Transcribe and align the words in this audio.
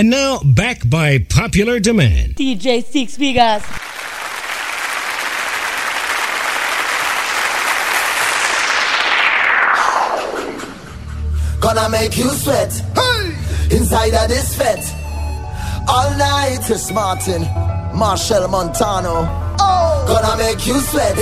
And 0.00 0.08
now, 0.08 0.40
back 0.42 0.88
by 0.88 1.18
popular 1.18 1.78
demand. 1.78 2.36
DJ 2.36 2.82
Syxx 2.82 3.18
Figgaz. 3.18 3.60
Gonna 11.60 11.90
make 11.90 12.16
you 12.16 12.30
sweat 12.30 12.72
hey! 12.94 13.36
inside 13.76 14.14
of 14.14 14.30
this 14.30 14.56
fete. 14.56 14.90
All 15.86 16.16
night, 16.16 16.60
Chris 16.64 16.90
Martin, 16.90 17.42
Machel 17.92 18.48
Montano. 18.48 19.28
Oh, 19.60 20.04
gonna 20.08 20.34
make 20.38 20.66
you 20.66 20.80
sweat 20.80 21.18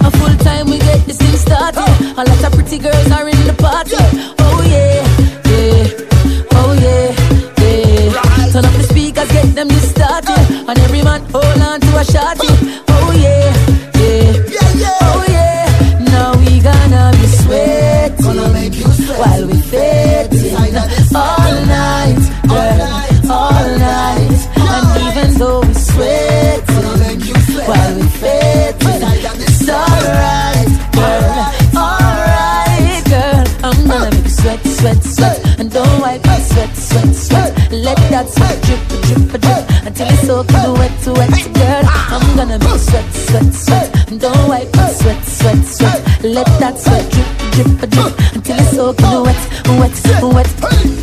A 0.07 0.11
full 0.11 0.35
time 0.43 0.67
we 0.69 0.77
get 0.79 1.05
this 1.07 1.17
thing 1.17 1.37
started. 1.37 1.79
A 2.19 2.21
lot 2.27 2.43
of 2.43 2.51
pretty 2.53 2.77
girls 2.79 3.11
are 3.11 3.27
in 3.29 3.39
the 3.47 3.53
party. 3.57 3.95
Oh 4.43 4.59
yeah, 4.67 5.07
yeah. 5.45 6.47
Oh 6.53 6.71
yeah, 6.81 7.11
yeah. 7.59 8.51
Turn 8.51 8.65
up 8.65 8.73
the 8.73 8.83
speakers, 8.89 9.29
get 9.31 9.55
them 9.55 9.67
this 9.67 9.89
started. 9.89 10.39
And 10.67 10.79
every 10.79 11.03
man 11.03 11.21
hold 11.31 11.61
on 11.61 11.79
to 11.81 11.97
a 11.97 12.03
shotty. 12.03 12.94
Don't 35.69 36.01
wipe 36.01 36.25
my 36.25 36.39
sweat, 36.39 36.75
sweat, 36.75 37.15
sweat. 37.15 37.54
Let 37.75 37.97
that 38.07 38.29
sweat 38.29 38.55
drip, 38.63 38.79
drip, 39.03 39.41
drip 39.41 39.63
until 39.83 40.07
it's 40.07 40.23
soaking 40.23 40.71
wet, 40.79 40.95
wet, 41.11 41.35
girl. 41.59 41.83
Ah! 41.83 42.15
I'm 42.15 42.37
gonna 42.37 42.55
you 42.55 42.77
sweat, 42.79 43.03
sweat, 43.11 43.51
sweat, 43.51 43.89
don't 44.15 44.47
wipe 44.47 44.71
my 44.75 44.87
sweat, 44.95 45.19
sweat, 45.25 45.59
sweat. 45.65 45.99
Let 46.23 46.47
that 46.63 46.79
sweat 46.79 47.03
drip, 47.11 47.27
drip, 47.51 47.89
drip 47.91 48.13
until 48.31 48.55
it's 48.63 48.71
soaking 48.71 49.27
wet, 49.27 49.41
wet, 49.75 49.95
wet. 50.23 50.49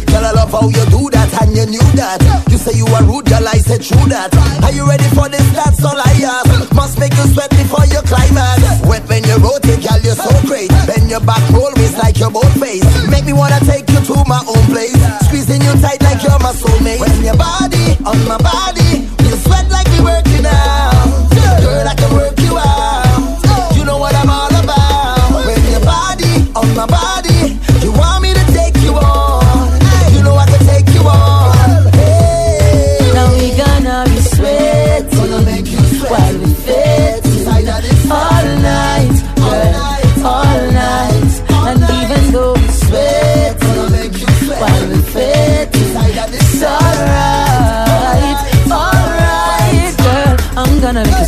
Girl, 0.08 0.24
I 0.24 0.32
love 0.32 0.52
how 0.52 0.68
you 0.72 0.84
do 0.88 1.12
that 1.12 1.28
and 1.44 1.52
you 1.52 1.66
knew 1.68 1.86
that. 1.92 2.24
You 2.48 2.56
say 2.56 2.72
you 2.72 2.88
are 2.88 3.04
rude, 3.04 3.28
girl, 3.28 3.44
I 3.44 3.60
said 3.60 3.84
true 3.84 4.08
that. 4.08 4.32
Are 4.64 4.72
you 4.72 4.88
ready 4.88 5.08
for 5.12 5.28
this? 5.28 5.44
That's 5.52 5.84
all 5.84 5.96
I 5.96 6.12
ask. 6.24 6.72
Must 6.72 6.96
make 6.96 7.12
you 7.20 7.28
sweat 7.36 7.52
before 7.52 7.84
you 7.92 8.00
climax. 8.08 8.80
Wet 8.88 9.04
when 9.12 9.24
you 9.28 9.36
rotate, 9.44 9.84
girl, 9.84 10.00
you're 10.00 10.16
so 10.16 10.32
great. 10.48 10.72
Bend 10.88 11.12
your 11.12 11.20
back, 11.20 11.44
roll 11.52 11.72
waist 11.76 12.00
like 12.00 12.16
your 12.16 12.32
both 12.32 12.52
face. 12.56 12.84
Make 13.12 13.28
me 13.28 13.36
wanna 13.36 13.60
take 13.68 13.88
you 13.92 14.00
to 14.08 14.16
my 14.24 14.40
own 14.48 14.64
place. 14.72 14.96
Squeezing 15.28 15.60
you 15.60 15.72
tight 15.84 16.00
like 16.00 16.20
you're 16.24 16.40
my 16.40 16.52
soulmate. 16.62 17.00
When 17.00 17.24
your 17.24 17.36
body 17.36 17.98
on 18.04 18.18
my 18.28 18.38
body, 18.38 18.81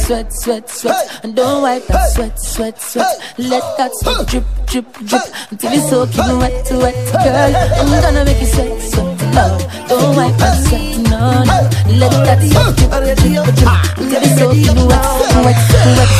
sweat, 0.04 0.32
sweat, 0.32 0.68
sweat, 0.68 1.24
and 1.24 1.34
don't 1.34 1.62
wipe 1.62 1.86
that 1.86 2.10
sweat, 2.10 2.38
sweat, 2.38 2.80
sweat. 2.80 3.06
Let 3.38 3.62
that 3.78 3.90
sweat 3.94 4.26
drip, 4.28 4.44
drip, 4.66 4.92
drip 5.08 5.22
until 5.50 5.72
it's 5.72 5.88
soaking 5.88 6.38
wet, 6.38 6.52
wet, 6.72 7.12
girl. 7.12 7.56
I'm 7.80 8.02
gonna 8.02 8.24
make 8.24 8.40
you 8.40 8.46
sweat, 8.46 8.82
sweat, 8.82 9.34
love. 9.34 9.60
Don't 9.88 10.16
wipe 10.16 10.36
that 10.36 10.56
sweat, 10.66 10.98
no, 11.08 11.44
no. 11.48 11.58
Let 11.96 12.12
that 12.28 12.40
sweat 12.44 12.76
drip, 12.76 12.90
drip, 12.92 13.48
drip 13.56 13.70
until 13.96 14.22
it's 14.22 14.38
soaking 14.38 14.80
wet, 14.88 15.04
wet, 15.44 15.58
wet. 15.96 16.10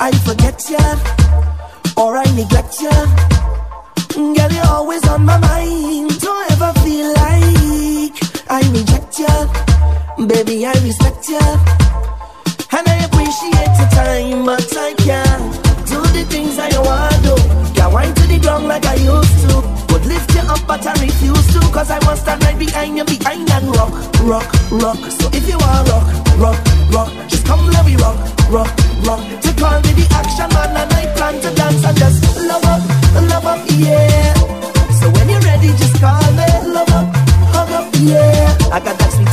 I 0.00 0.12
forget 0.24 0.58
ya 0.70 0.78
or 1.96 2.16
I 2.16 2.24
neglect 2.34 2.80
ya. 2.80 2.94
Girl, 4.14 4.52
you're 4.52 4.66
always 4.66 5.06
on 5.08 5.24
my 5.24 5.36
mind. 5.38 6.20
Don't 6.20 6.50
ever 6.52 6.72
feel 6.80 7.12
like 7.12 8.16
I 8.48 8.60
reject 8.72 9.18
ya. 9.18 9.77
Baby, 10.26 10.66
I 10.66 10.72
respect 10.82 11.30
ya. 11.30 11.38
And 12.74 12.86
I 12.88 13.06
appreciate 13.06 13.74
your 13.78 13.90
time, 13.94 14.44
but 14.44 14.66
I 14.76 14.92
can't 14.98 15.52
do 15.86 16.02
the 16.10 16.26
things 16.28 16.58
I 16.58 16.68
want 16.82 17.22
to. 17.22 17.34
Can't 17.78 17.92
wind 17.94 18.16
to 18.16 18.26
the 18.26 18.38
ground 18.40 18.66
like 18.66 18.84
I 18.84 18.94
used 18.94 19.38
to. 19.46 19.62
Would 19.94 20.04
lift 20.06 20.34
you 20.34 20.42
up, 20.42 20.66
but 20.66 20.84
I 20.84 20.92
refuse 20.98 21.46
to. 21.54 21.60
Cause 21.70 21.90
I 21.90 21.98
want 22.04 22.18
stand 22.18 22.42
right 22.42 22.58
behind 22.58 22.98
you, 22.98 23.04
behind 23.04 23.48
and 23.48 23.70
rock, 23.70 23.94
rock, 24.26 24.48
rock. 24.74 24.98
So 25.06 25.30
if 25.32 25.48
you 25.48 25.56
want 25.56 25.88
rock, 25.88 26.06
rock, 26.36 26.58
rock, 26.90 27.10
just 27.28 27.46
come 27.46 27.64
let 27.70 27.86
me 27.86 27.94
rock, 27.96 28.18
rock, 28.50 28.74
rock. 29.06 29.22
To 29.22 29.50
call 29.54 29.78
me 29.86 29.92
the 30.02 30.06
action 30.18 30.50
man, 30.50 30.76
and 30.82 30.92
I 30.98 31.06
plan 31.14 31.34
to 31.40 31.50
dance 31.54 31.84
and 31.86 31.96
just 31.96 32.18
love 32.42 32.64
up, 32.66 32.82
love 33.30 33.46
up, 33.46 33.62
yeah. 33.70 34.34
So 34.98 35.08
when 35.14 35.30
you're 35.30 35.46
ready, 35.46 35.70
just 35.78 35.94
call 36.02 36.26
me, 36.34 36.48
love 36.74 36.90
up, 36.90 37.06
hug 37.54 37.70
up, 37.70 37.86
yeah. 38.02 38.58
I 38.74 38.80
got 38.82 38.98
that 38.98 39.12
sweet 39.14 39.30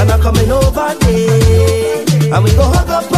And 0.00 0.10
I'm 0.10 0.20
coming 0.20 0.50
over, 0.50 0.94
yeah. 1.06 2.34
And 2.34 2.44
we 2.44 2.50
go 2.52 2.62
hug 2.62 2.88
up, 2.88 3.17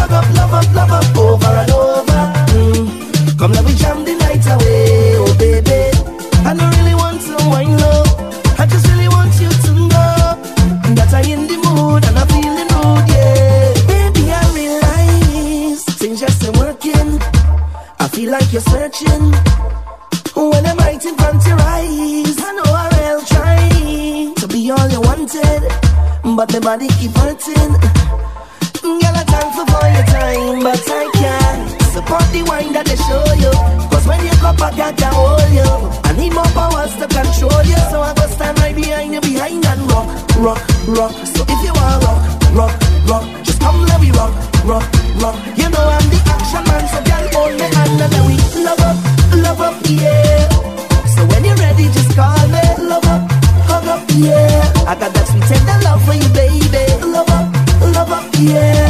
but 26.40 26.54
my 26.54 26.60
body 26.72 26.88
keep 26.96 27.12
hurting. 27.20 27.72
Girl, 28.80 29.12
I'm 29.12 29.28
thankful 29.28 29.66
for 29.68 29.84
your 29.92 30.06
time, 30.08 30.64
but 30.64 30.80
I 30.88 31.04
can't 31.12 31.68
support 31.92 32.24
the 32.32 32.40
wine 32.48 32.72
that 32.72 32.88
they 32.88 32.96
show 32.96 33.20
you. 33.36 33.52
Cause 33.92 34.08
when 34.08 34.24
you 34.24 34.32
back, 34.40 34.72
I 34.80 34.88
can 34.96 35.12
hold 35.12 35.52
you. 35.52 35.68
I 36.00 36.16
need 36.16 36.32
more 36.32 36.48
powers 36.56 36.96
to 36.96 37.04
control 37.12 37.60
you, 37.68 37.76
so 37.92 38.00
I 38.00 38.16
go 38.16 38.24
stand 38.32 38.56
right 38.60 38.72
behind 38.72 39.12
you, 39.12 39.20
behind 39.20 39.68
and 39.68 39.84
rock, 39.92 40.08
rock, 40.40 40.60
rock. 40.88 41.12
So 41.28 41.44
if 41.44 41.60
you 41.60 41.76
want 41.76 42.08
rock, 42.08 42.20
rock, 42.56 42.74
rock, 43.04 43.24
just 43.44 43.60
come 43.60 43.84
let 43.84 44.00
me 44.00 44.08
rock, 44.16 44.32
rock, 44.64 44.86
rock. 45.20 45.36
You 45.60 45.68
know 45.68 45.84
I'm 45.92 46.08
the 46.08 46.20
action 46.24 46.64
man, 46.64 46.84
so 46.88 47.04
girl, 47.04 47.26
hold 47.36 47.52
me 47.60 47.68
and 47.68 48.00
then 48.00 48.22
we 48.24 48.40
love 48.64 48.80
up, 48.80 48.96
love 49.44 49.60
up, 49.60 49.76
yeah. 49.92 50.48
So 51.04 51.20
when 51.36 51.44
you're 51.44 51.60
ready, 51.60 51.92
just 51.92 52.16
call 52.16 52.32
me, 52.48 52.64
love 52.88 53.04
up, 53.12 53.28
hug 53.68 53.84
up, 53.92 54.08
yeah. 54.16 54.88
I 54.88 54.96
got 54.96 55.12
that 55.12 55.29
yeah. 58.40 58.88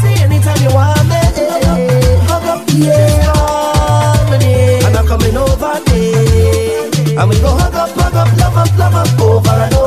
See 0.00 0.22
anytime 0.22 0.60
you 0.62 0.74
want 0.74 1.04
me, 1.08 1.20
hug 2.26 2.44
up, 2.44 2.68
and 4.86 4.96
I'm 4.96 5.06
coming 5.06 5.36
over 5.36 5.80
there, 5.86 7.18
and 7.18 7.28
we 7.30 7.38
go 7.40 7.50
hug 7.56 7.74
up, 7.74 7.90
hug 7.90 8.14
up, 8.14 8.36
love 8.38 8.56
up, 8.56 8.78
love 8.78 8.94
up 8.94 9.20
over 9.20 9.50
and 9.50 9.74
over. 9.74 9.79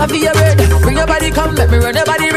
I 0.00 0.06
feel 0.06 0.16
your 0.16 0.32
red. 0.32 0.56
Bring 0.80 0.96
your 0.96 1.06
body, 1.06 1.30
come, 1.30 1.54
let 1.54 1.70
me 1.70 1.76
run 1.76 1.94
your 1.94 2.06
body 2.06 2.29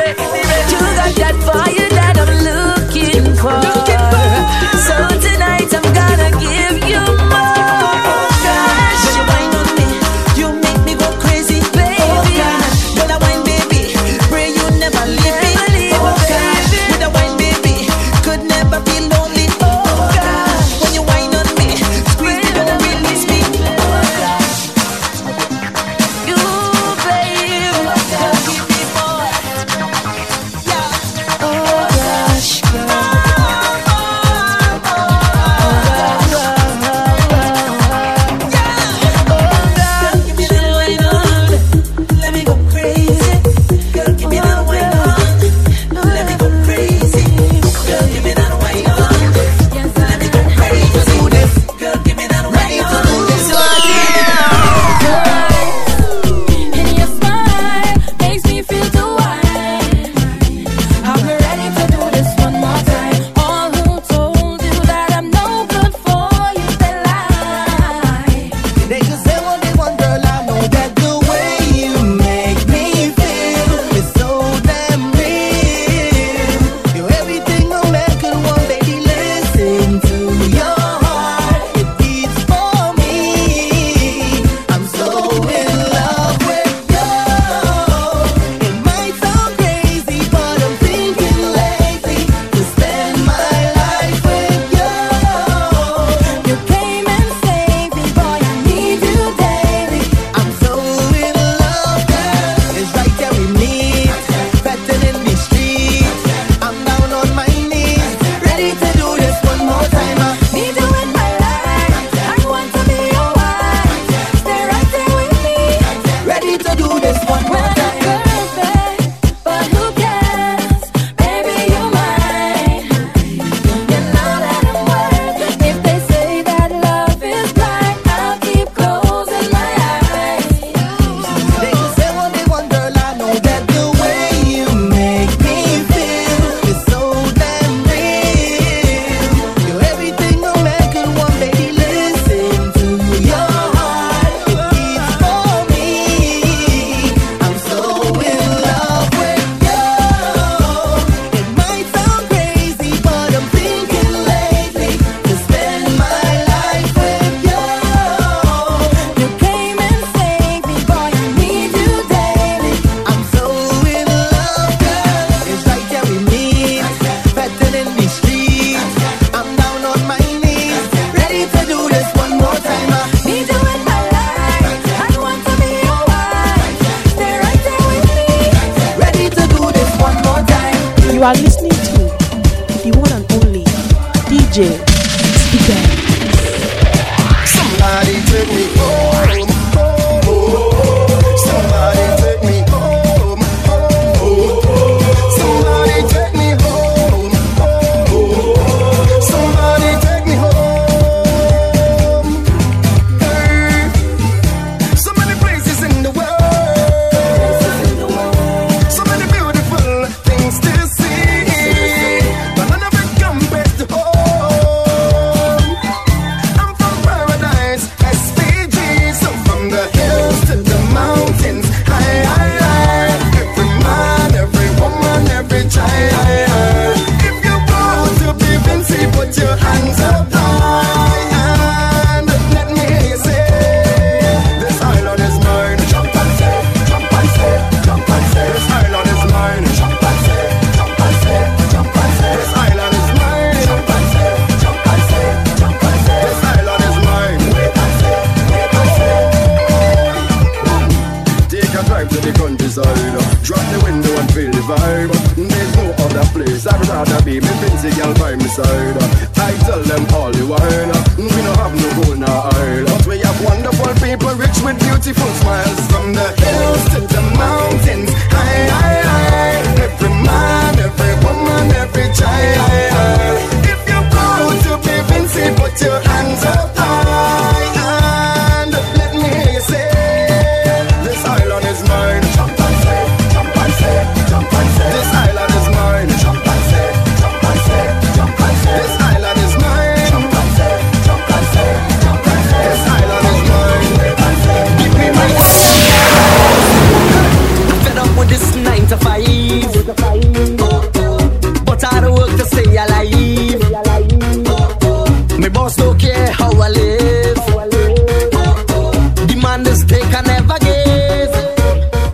My 305.44 305.50
boss 305.50 305.76
don't 305.76 306.00
care 306.00 306.32
how 306.32 306.52
I 306.52 306.70
live. 306.70 307.38
Oh, 307.38 308.66
oh. 308.70 309.26
The 309.28 309.36
man 309.44 309.64
this 309.64 309.84
take 309.84 310.06
I 310.16 310.22
never 310.22 310.58
give. 310.64 311.36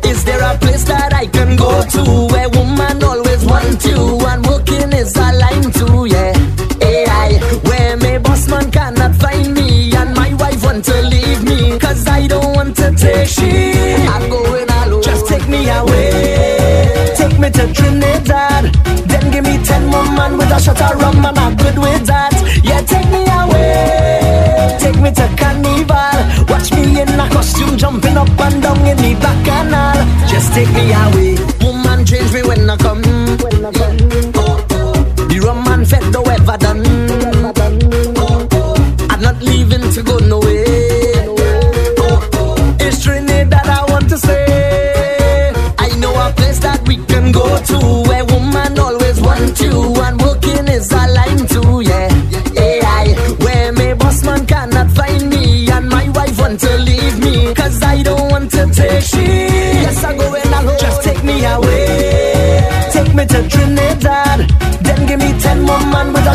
Is 0.04 0.26
there 0.26 0.42
a 0.42 0.58
place 0.58 0.84
that 0.86 1.14
I 1.14 1.28
can 1.28 1.56
go 1.56 1.70
to 1.94 2.34
where 2.34 2.50
woman 2.50 3.04
always 3.04 3.46
want 3.46 3.86
you 3.86 4.18
and 4.26 4.44
working 4.48 4.92
is 4.94 5.16
a 5.16 5.30
line 5.38 5.70
too? 5.70 6.08
Yeah, 6.10 6.34
AI. 6.82 7.38
Where 7.70 7.98
my 7.98 8.18
boss 8.18 8.48
man 8.50 8.72
cannot 8.72 9.14
find 9.18 9.54
me 9.54 9.96
and 9.96 10.16
my 10.16 10.34
wife 10.34 10.64
want 10.64 10.84
to 10.86 11.00
leave 11.04 11.44
me 11.44 11.78
cause 11.78 12.08
I 12.08 12.26
don't 12.26 12.56
want 12.56 12.76
to 12.78 12.96
take 12.96 13.28
shit. 13.28 14.10
I'm 14.10 14.28
going 14.28 14.68
alone. 14.82 15.04
Just 15.04 15.28
take 15.28 15.48
me 15.48 15.70
away. 15.70 17.14
Take 17.16 17.38
me 17.38 17.52
to 17.52 17.72
Trinidad. 17.74 18.74
Then 19.06 19.30
give 19.30 19.44
me 19.44 19.64
ten 19.64 19.86
more 19.86 20.10
man 20.18 20.36
with 20.36 20.50
a 20.50 20.60
shot 20.60 20.82
of 20.82 21.00
rum 21.00 21.24
and 21.24 21.39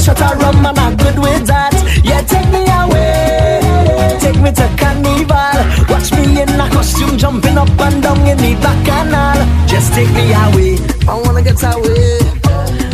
shot 0.04 0.20
of 0.20 0.38
rum 0.38 0.66
and 0.66 0.78
I'm 0.78 0.96
good 0.96 1.18
with 1.18 1.46
that. 1.46 1.72
Yeah, 2.04 2.20
take 2.28 2.48
me 2.52 2.62
away, 2.68 4.18
take 4.20 4.38
me 4.44 4.52
to 4.52 4.66
carnival. 4.76 5.56
Watch 5.88 6.12
me 6.12 6.42
in 6.42 6.60
a 6.60 6.68
costume 6.68 7.16
jumping 7.16 7.56
up 7.56 7.70
and 7.80 8.02
down 8.02 8.20
in 8.28 8.36
the 8.36 8.52
back 8.60 8.78
canal. 8.84 9.40
Just 9.66 9.94
take 9.94 10.12
me 10.12 10.32
away, 10.44 10.76
I 11.08 11.14
wanna 11.24 11.42
get 11.42 11.62
away, 11.62 12.20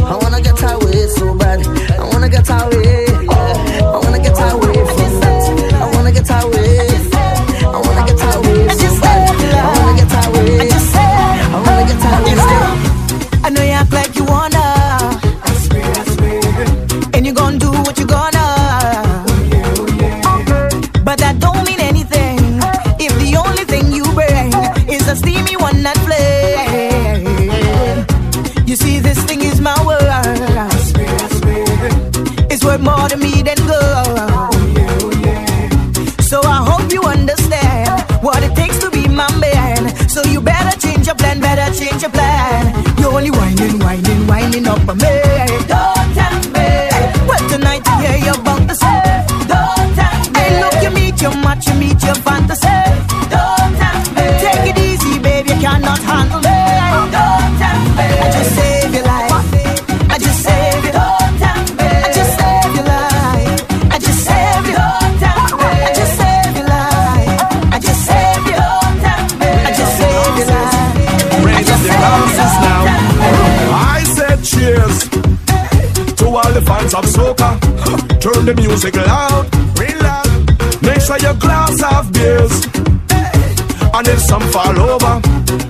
I 0.06 0.14
wanna 0.22 0.40
get 0.40 0.62
away 0.62 1.08
so 1.08 1.34
bad, 1.34 1.66
I 1.98 2.04
wanna 2.12 2.28
get 2.28 2.48
away. 2.48 3.09
sounds 76.90 77.16
of 77.16 77.36
soca. 77.36 77.50
Turn 78.20 78.44
the 78.44 78.54
music 78.54 78.96
loud, 78.96 79.46
real 79.78 79.98
loud. 80.02 80.82
Make 80.82 81.00
sure 81.00 81.18
your 81.18 81.34
glass 81.34 81.82
of 81.82 82.12
beers. 82.12 82.54
And 83.92 84.06
if 84.08 84.20
some 84.20 84.42
fall 84.54 84.78
over, 84.78 85.20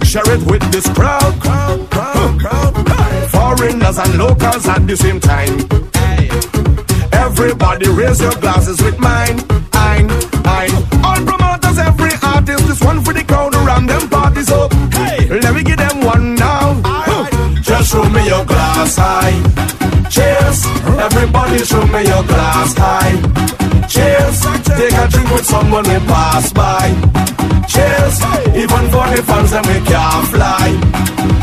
share 0.04 0.28
it 0.34 0.42
with 0.50 0.62
this 0.72 0.88
crowd. 0.90 1.40
crowd, 1.40 1.90
crowd, 1.90 2.40
crowd, 2.40 2.74
crowd. 2.86 3.30
Foreigners 3.30 3.98
and 3.98 4.18
locals 4.18 4.66
at 4.68 4.86
the 4.86 4.96
same 4.96 5.20
time. 5.20 5.54
Everybody 7.12 7.88
raise 7.88 8.20
your 8.20 8.34
glasses 8.40 8.80
with 8.82 8.98
mine. 8.98 9.40
Ein, 9.72 10.10
ein. 10.44 10.70
All 11.04 11.20
promoters, 11.28 11.78
every 11.78 12.12
artist, 12.22 12.66
this 12.66 12.80
one 12.82 13.02
for 13.02 13.12
the 13.12 13.24
crowd 13.24 13.54
around 13.54 13.86
them 13.86 14.08
parties 14.08 14.50
up. 14.50 14.72
Hey, 14.92 15.28
let 15.28 15.54
me 15.54 15.62
give 15.62 15.78
them 15.78 16.02
one 16.02 16.34
now. 16.34 16.80
Aye. 16.84 17.60
Just 17.62 17.92
show 17.92 18.04
me 18.08 18.26
your 18.26 18.44
glass 18.44 18.96
high. 18.96 19.79
Cheers, 20.10 20.66
everybody 21.06 21.58
show 21.64 21.86
me 21.86 22.02
your 22.02 22.24
glass 22.26 22.74
high. 22.76 23.14
Cheers, 23.86 24.40
take 24.66 24.98
a 24.98 25.06
drink 25.06 25.30
with 25.30 25.46
someone 25.46 25.84
we 25.86 25.98
pass 26.10 26.52
by. 26.52 26.90
Cheers, 27.70 28.16
even 28.58 28.84
for 28.90 29.06
the 29.06 29.22
fans 29.22 29.50
that 29.54 29.64
we 29.70 29.78
can't 29.86 30.26
fly. 30.34 30.66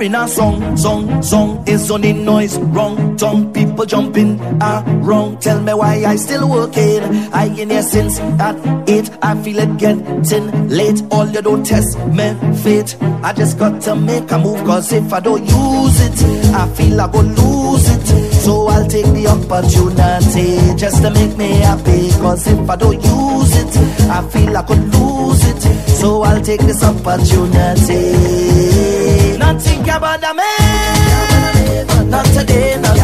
in 0.07 0.15
a 0.15 0.27
song, 0.27 0.75
song, 0.77 1.21
song. 1.21 1.63
is 1.67 1.91
only 1.91 2.13
noise, 2.13 2.57
wrong 2.75 3.17
tongue. 3.17 3.51
People 3.51 3.85
jumping 3.85 4.39
around. 4.61 5.41
Tell 5.41 5.61
me 5.61 5.73
why 5.73 6.05
I 6.05 6.15
still 6.15 6.47
working. 6.49 7.03
I 7.33 7.47
in 7.47 7.69
here 7.69 7.81
since 7.81 8.17
at 8.19 8.55
eight. 8.89 9.09
I 9.21 9.35
feel 9.43 9.59
it 9.59 9.77
getting 9.77 10.69
late. 10.69 11.01
All 11.11 11.27
you 11.27 11.41
don't 11.41 11.65
test 11.65 11.97
me 12.17 12.27
fate. 12.63 12.95
I 13.21 13.33
just 13.33 13.59
got 13.59 13.81
to 13.81 13.95
make 13.95 14.31
a 14.31 14.37
move. 14.39 14.63
Cause 14.65 14.93
if 14.93 15.11
I 15.11 15.19
don't 15.19 15.43
use 15.43 15.99
it, 16.07 16.17
I 16.55 16.69
feel 16.75 17.01
I 17.01 17.11
go 17.11 17.19
lose 17.21 17.89
it. 17.89 18.07
So 18.45 18.67
I'll 18.67 18.87
take 18.87 19.07
the 19.07 19.27
opportunity 19.27 20.77
just 20.77 21.01
to 21.01 21.11
make 21.11 21.35
me 21.37 21.49
happy. 21.67 22.11
Cause 22.23 22.47
if 22.47 22.69
I 22.69 22.77
don't 22.77 23.03
use 23.03 23.53
it, 23.61 23.77
I 24.09 24.21
feel 24.29 24.55
I 24.55 24.63
could 24.63 24.83
lose 24.95 25.43
it. 25.51 25.61
So 25.99 26.21
I'll 26.23 26.41
take 26.41 26.61
this 26.61 26.81
opportunity. 26.81 28.96
Not 29.47 29.61
think 29.61 29.87
about 29.87 30.21
a 30.21 30.33
man. 30.33 32.09
Not 32.09 32.25
today, 32.25 32.77
not 32.81 32.96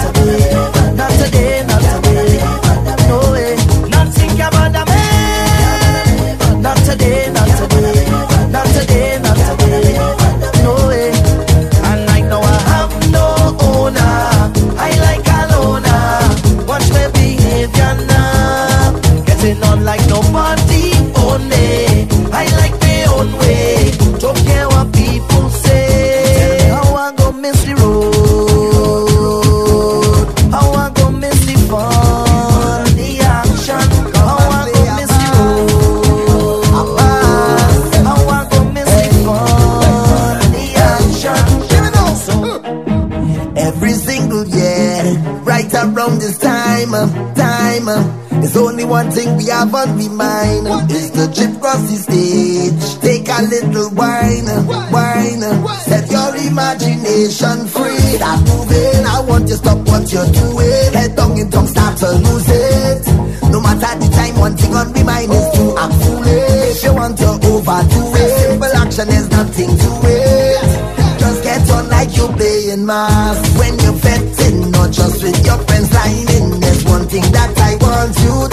one 48.85 49.11
thing 49.11 49.37
we 49.37 49.45
have 49.47 49.73
on 49.73 49.97
we 49.97 50.09
mind 50.09 50.91
is 50.91 51.11
the 51.11 51.27
trip 51.33 51.59
cross 51.61 51.81
the 51.89 51.97
stage. 51.97 53.01
Take 53.01 53.27
a 53.29 53.41
little 53.43 53.89
wine, 53.95 54.47
wine, 54.91 55.43
set 55.85 56.09
your 56.09 56.35
imagination 56.35 57.67
free. 57.67 58.17
Start 58.17 58.41
moving, 58.47 59.05
I 59.05 59.19
want 59.27 59.49
you 59.49 59.55
stop 59.55 59.77
what 59.87 60.11
you're 60.11 60.31
doing. 60.31 60.93
Head 60.93 61.15
down 61.15 61.37
and 61.37 61.51
tongue 61.51 61.67
start 61.67 61.97
to 61.99 62.09
lose 62.11 62.49
it. 62.49 63.05
No 63.51 63.61
matter 63.61 63.93
the 63.99 64.09
time, 64.13 64.35
one 64.39 64.55
thing 64.57 64.73
on 64.73 64.91
be 64.93 65.03
mind 65.03 65.31
is 65.31 65.47
to 65.57 65.63
act 65.77 65.93
foolish. 66.03 66.77
If 66.77 66.83
you 66.83 66.93
want 66.93 67.17
to 67.19 67.29
overdo 67.29 68.01
it, 68.17 68.31
simple 68.41 68.73
action 68.77 69.07
is 69.09 69.29
nothing 69.29 69.69
to 69.69 69.89
it. 70.09 71.19
Just 71.19 71.43
get 71.43 71.69
on 71.71 71.89
like 71.89 72.15
you're 72.17 72.33
playing 72.33 72.85
mass 72.85 73.37
when 73.57 73.77
you're 73.79 73.99
fetting, 74.01 74.71
not 74.71 74.91
just 74.91 75.23
with 75.23 75.45
your 75.45 75.57
friends 75.69 75.93
lining. 75.93 76.59
There's 76.59 76.83
one 76.85 77.07
thing 77.07 77.23
that 77.31 77.53
I 77.57 77.75
want 77.77 78.17
you 78.25 78.35
to 78.49 78.52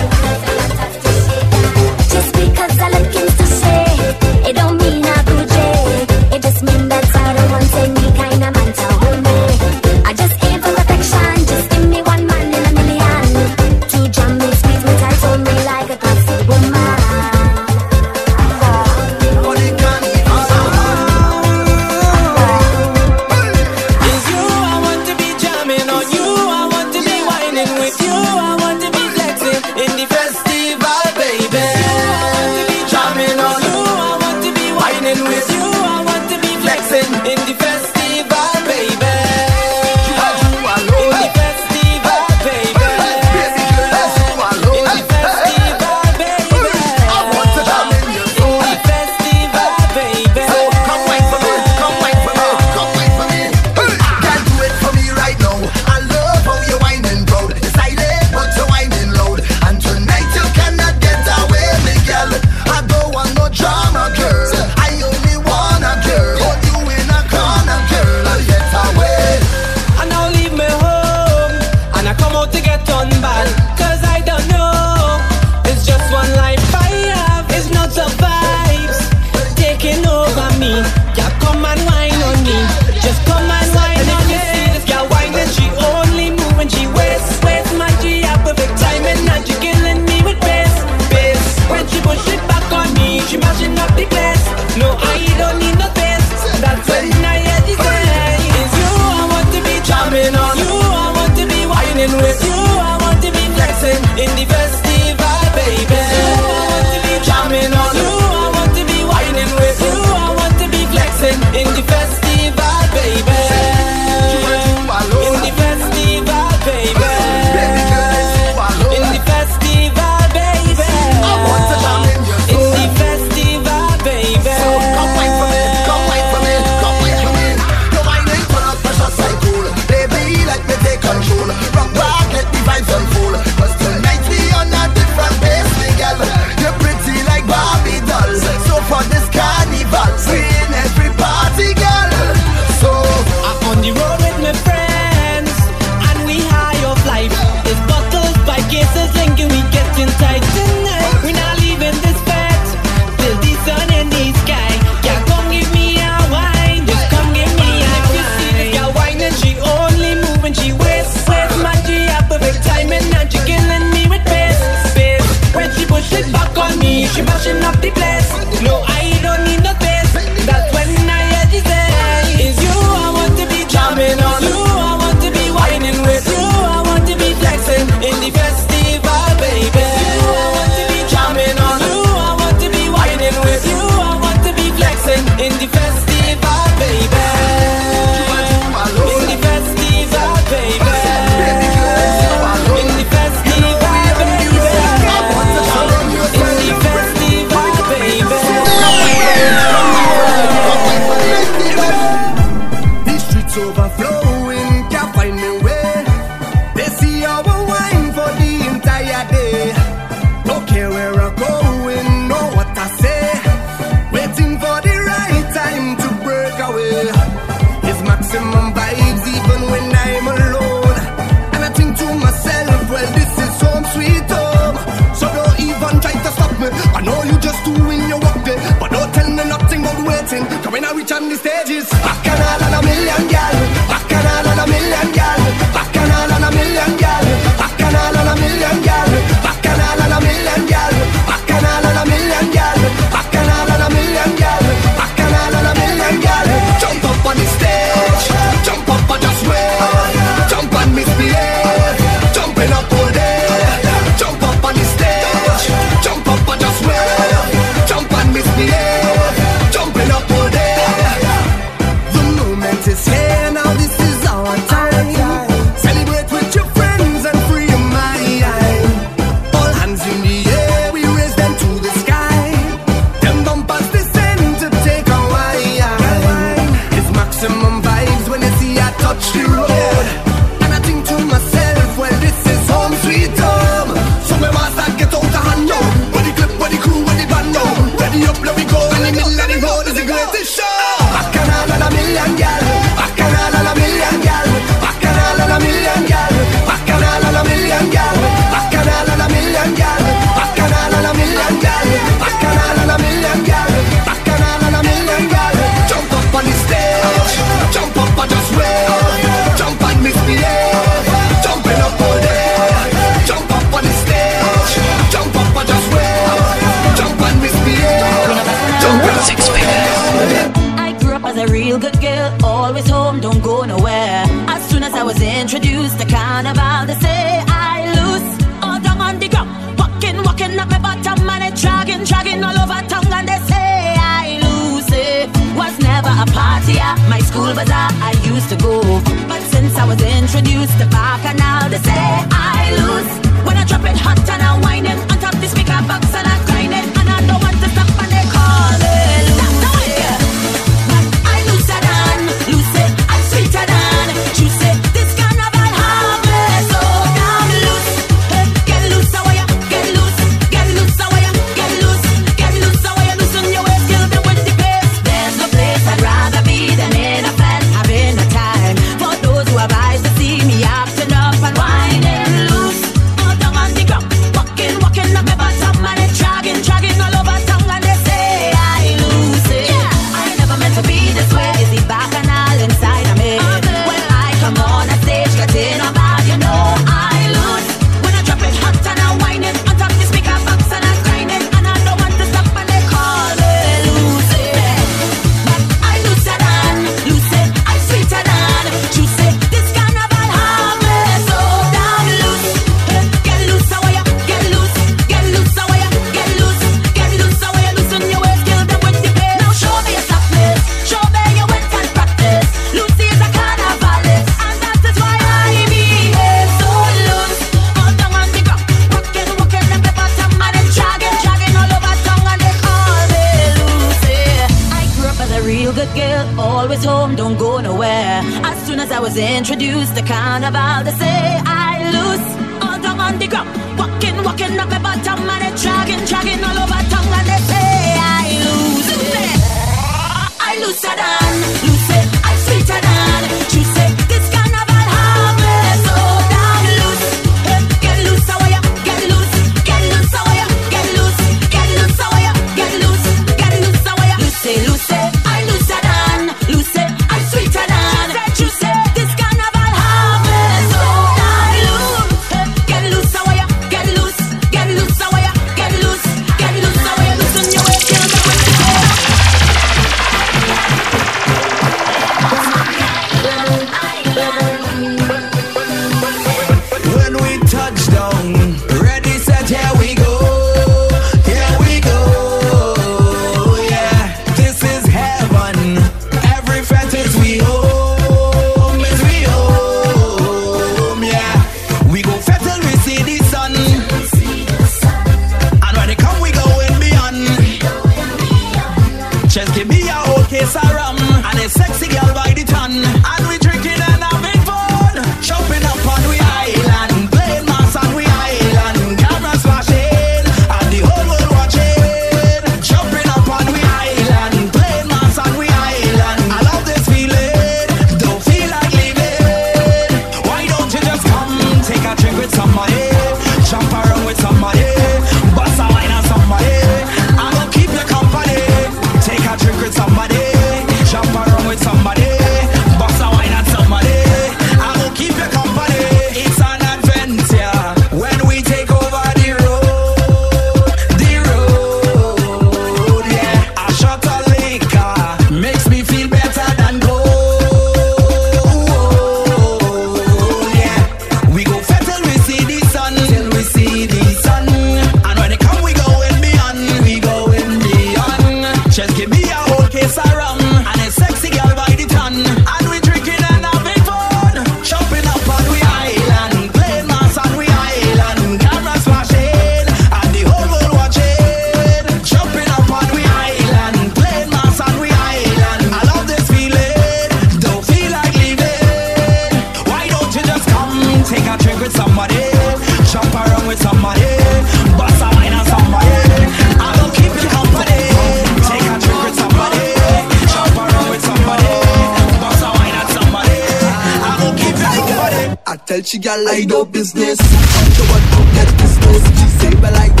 She 595.91 595.99
got 595.99 596.19
laid 596.21 596.47
no 596.47 596.63
business. 596.63 597.19
Show 597.19 597.83
what 597.91 598.01
get 598.33 598.47
business. 598.57 599.03
She 599.19 599.27
say, 599.27 599.51
but 599.59 599.73
I 599.73 600.00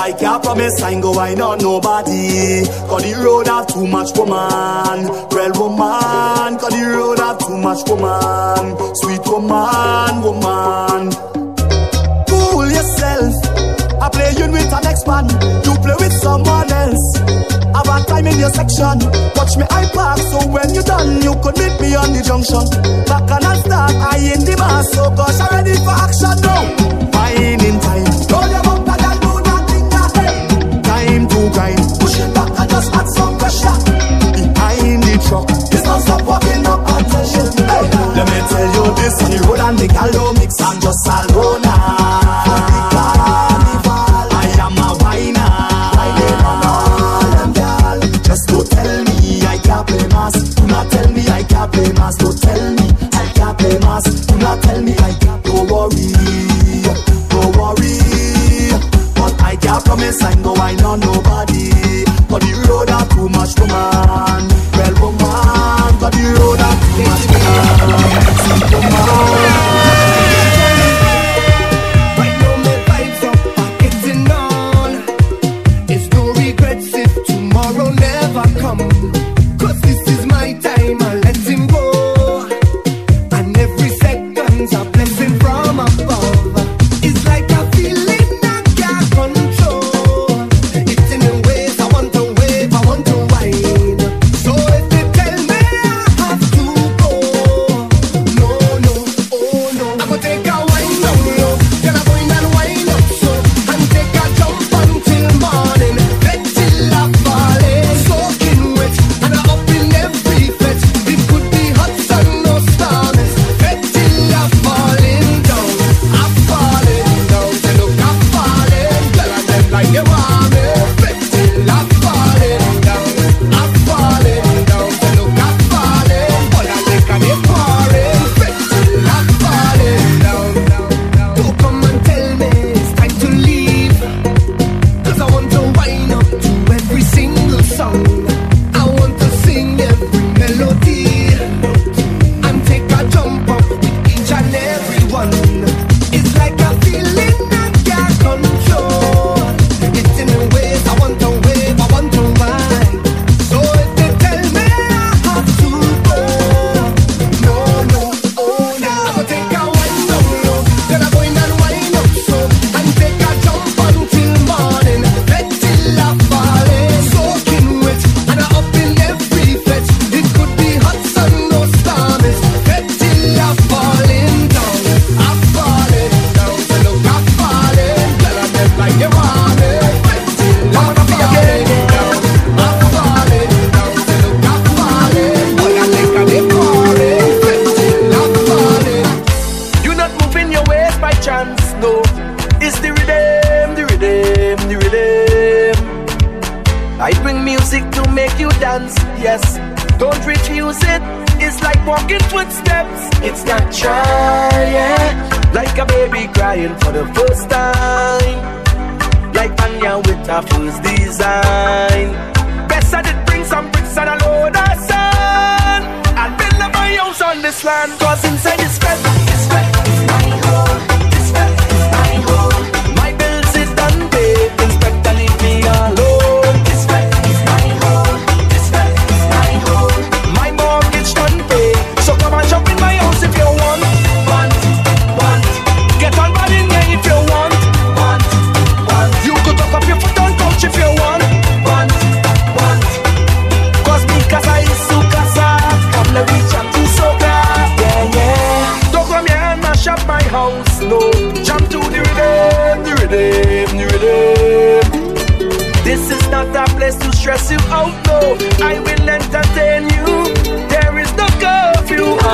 I 0.00 0.12
can't 0.14 0.42
promise 0.42 0.80
I 0.80 0.92
ain't 0.92 1.02
go 1.02 1.12
wine 1.12 1.42
on 1.42 1.58
nobody. 1.58 2.64
Cause 2.88 3.04
the 3.04 3.20
road 3.20 3.46
have 3.52 3.66
too 3.68 3.86
much 3.86 4.16
woman. 4.16 5.12
Real 5.28 5.52
woman. 5.60 6.56
Cause 6.56 6.72
the 6.72 6.88
road 6.88 7.20
have 7.20 7.36
too 7.36 7.60
much 7.60 7.84
woman. 7.84 8.80
Sweet 8.96 9.20
woman, 9.28 10.24
woman. 10.24 11.12
Fool 12.32 12.64
yourself. 12.64 13.36
I 14.00 14.08
play 14.08 14.32
you 14.40 14.48
with 14.48 14.72
an 14.72 14.88
ex-man. 14.88 15.28
You 15.68 15.76
play 15.84 15.96
with 16.00 16.16
someone 16.24 16.72
else. 16.72 17.04
Have 17.76 17.92
a 17.92 18.00
time 18.08 18.24
in 18.24 18.40
your 18.40 18.48
section. 18.56 19.04
Watch 19.36 19.60
me, 19.60 19.68
I 19.68 19.84
park. 19.92 20.16
So 20.32 20.48
when 20.48 20.72
you 20.72 20.80
done, 20.80 21.20
you 21.20 21.36
could 21.44 21.60
meet 21.60 21.76
me 21.76 21.92
on 21.92 22.16
the 22.16 22.24
junction. 22.24 22.64
Back 23.04 23.28
and 23.36 23.44
I 23.44 23.54
start. 23.68 23.92
I 24.00 24.16
in 24.32 24.48
the 24.48 24.56
bar. 24.56 24.80
So 24.96 25.12
gosh, 25.12 25.36
I'm 25.44 25.60
ready 25.60 25.76
for 25.76 25.92
action 25.92 26.40
now. 26.40 26.64
Fine. 27.12 27.59
right. 31.56 31.76
Push 32.00 32.18
it 32.20 32.34
back 32.34 32.50
I 32.58 32.66
just 32.66 32.92
add 32.94 33.08
some 33.16 33.38
pressure. 33.38 33.76
Behind 34.34 35.02
the 35.02 35.14
truck. 35.26 35.46
It's 35.72 35.84
not 35.84 36.00
stop 36.02 36.22
walking 36.26 36.66
up 36.66 36.80
and. 36.88 37.06
Hey, 37.10 37.84
let 38.16 38.26
me 38.26 38.38
tell 38.50 38.66
you 38.74 38.84
this 38.96 39.22
on 39.22 39.30
the 39.30 39.38
road 39.46 39.60
and 39.60 39.78
the 39.78 39.86
gal 39.88 40.10
don't 40.10 40.38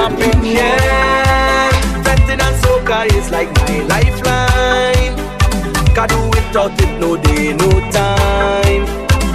popping, 0.09 0.45
yeah. 0.45 1.71
Vetted 2.05 2.41
and 2.47 2.57
soca 2.63 2.99
is 3.19 3.31
like 3.31 3.51
my 3.61 3.75
lifeline. 3.93 5.15
Can 5.95 6.09
do 6.09 6.21
without 6.31 6.81
it, 6.81 6.93
no 7.01 7.17
day, 7.17 7.53
no 7.53 7.71
time. 7.91 8.85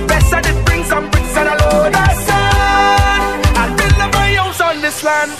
Best 0.08 0.32
that 0.32 0.46
it 0.48 0.66
brings 0.66 0.88
some 0.88 1.10
bricks 1.10 1.36
and 1.36 1.50
a 1.50 1.56
load 1.62 1.94
of 2.04 2.14
sand. 2.28 3.42
I 3.62 3.66
build 3.78 3.98
my 4.14 4.30
house 4.40 4.62
on 4.62 4.82
this 4.82 5.04
land. 5.04 5.32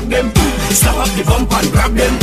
fuck 0.00 0.08
them. 0.08 0.49
Stop 0.70 0.96
up 1.02 1.10
the 1.18 1.24
bump 1.24 1.52
and 1.52 1.68
grab 1.72 1.92
them. 1.94 2.14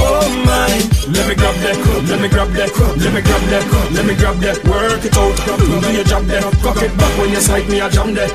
Oh 0.00 0.24
my, 0.48 0.72
let 1.12 1.28
me 1.28 1.34
grab 1.36 1.56
that, 1.60 1.76
let 2.08 2.20
me 2.20 2.28
grab 2.28 2.48
that, 2.56 2.72
let 2.96 3.12
me 3.12 3.20
grab 3.20 3.44
that, 3.52 3.64
let 3.92 4.04
me 4.08 4.14
grab 4.16 4.36
that. 4.40 4.56
Work 4.64 5.04
it 5.04 5.16
out, 5.16 5.36
do 5.60 5.92
your 5.92 6.04
job 6.04 6.24
there. 6.24 6.40
Cock 6.64 6.80
it 6.80 6.92
back 6.96 7.12
when 7.20 7.30
you 7.30 7.40
sight 7.40 7.68
me, 7.68 7.80
I 7.80 7.88
jam 7.90 8.14
that. 8.14 8.32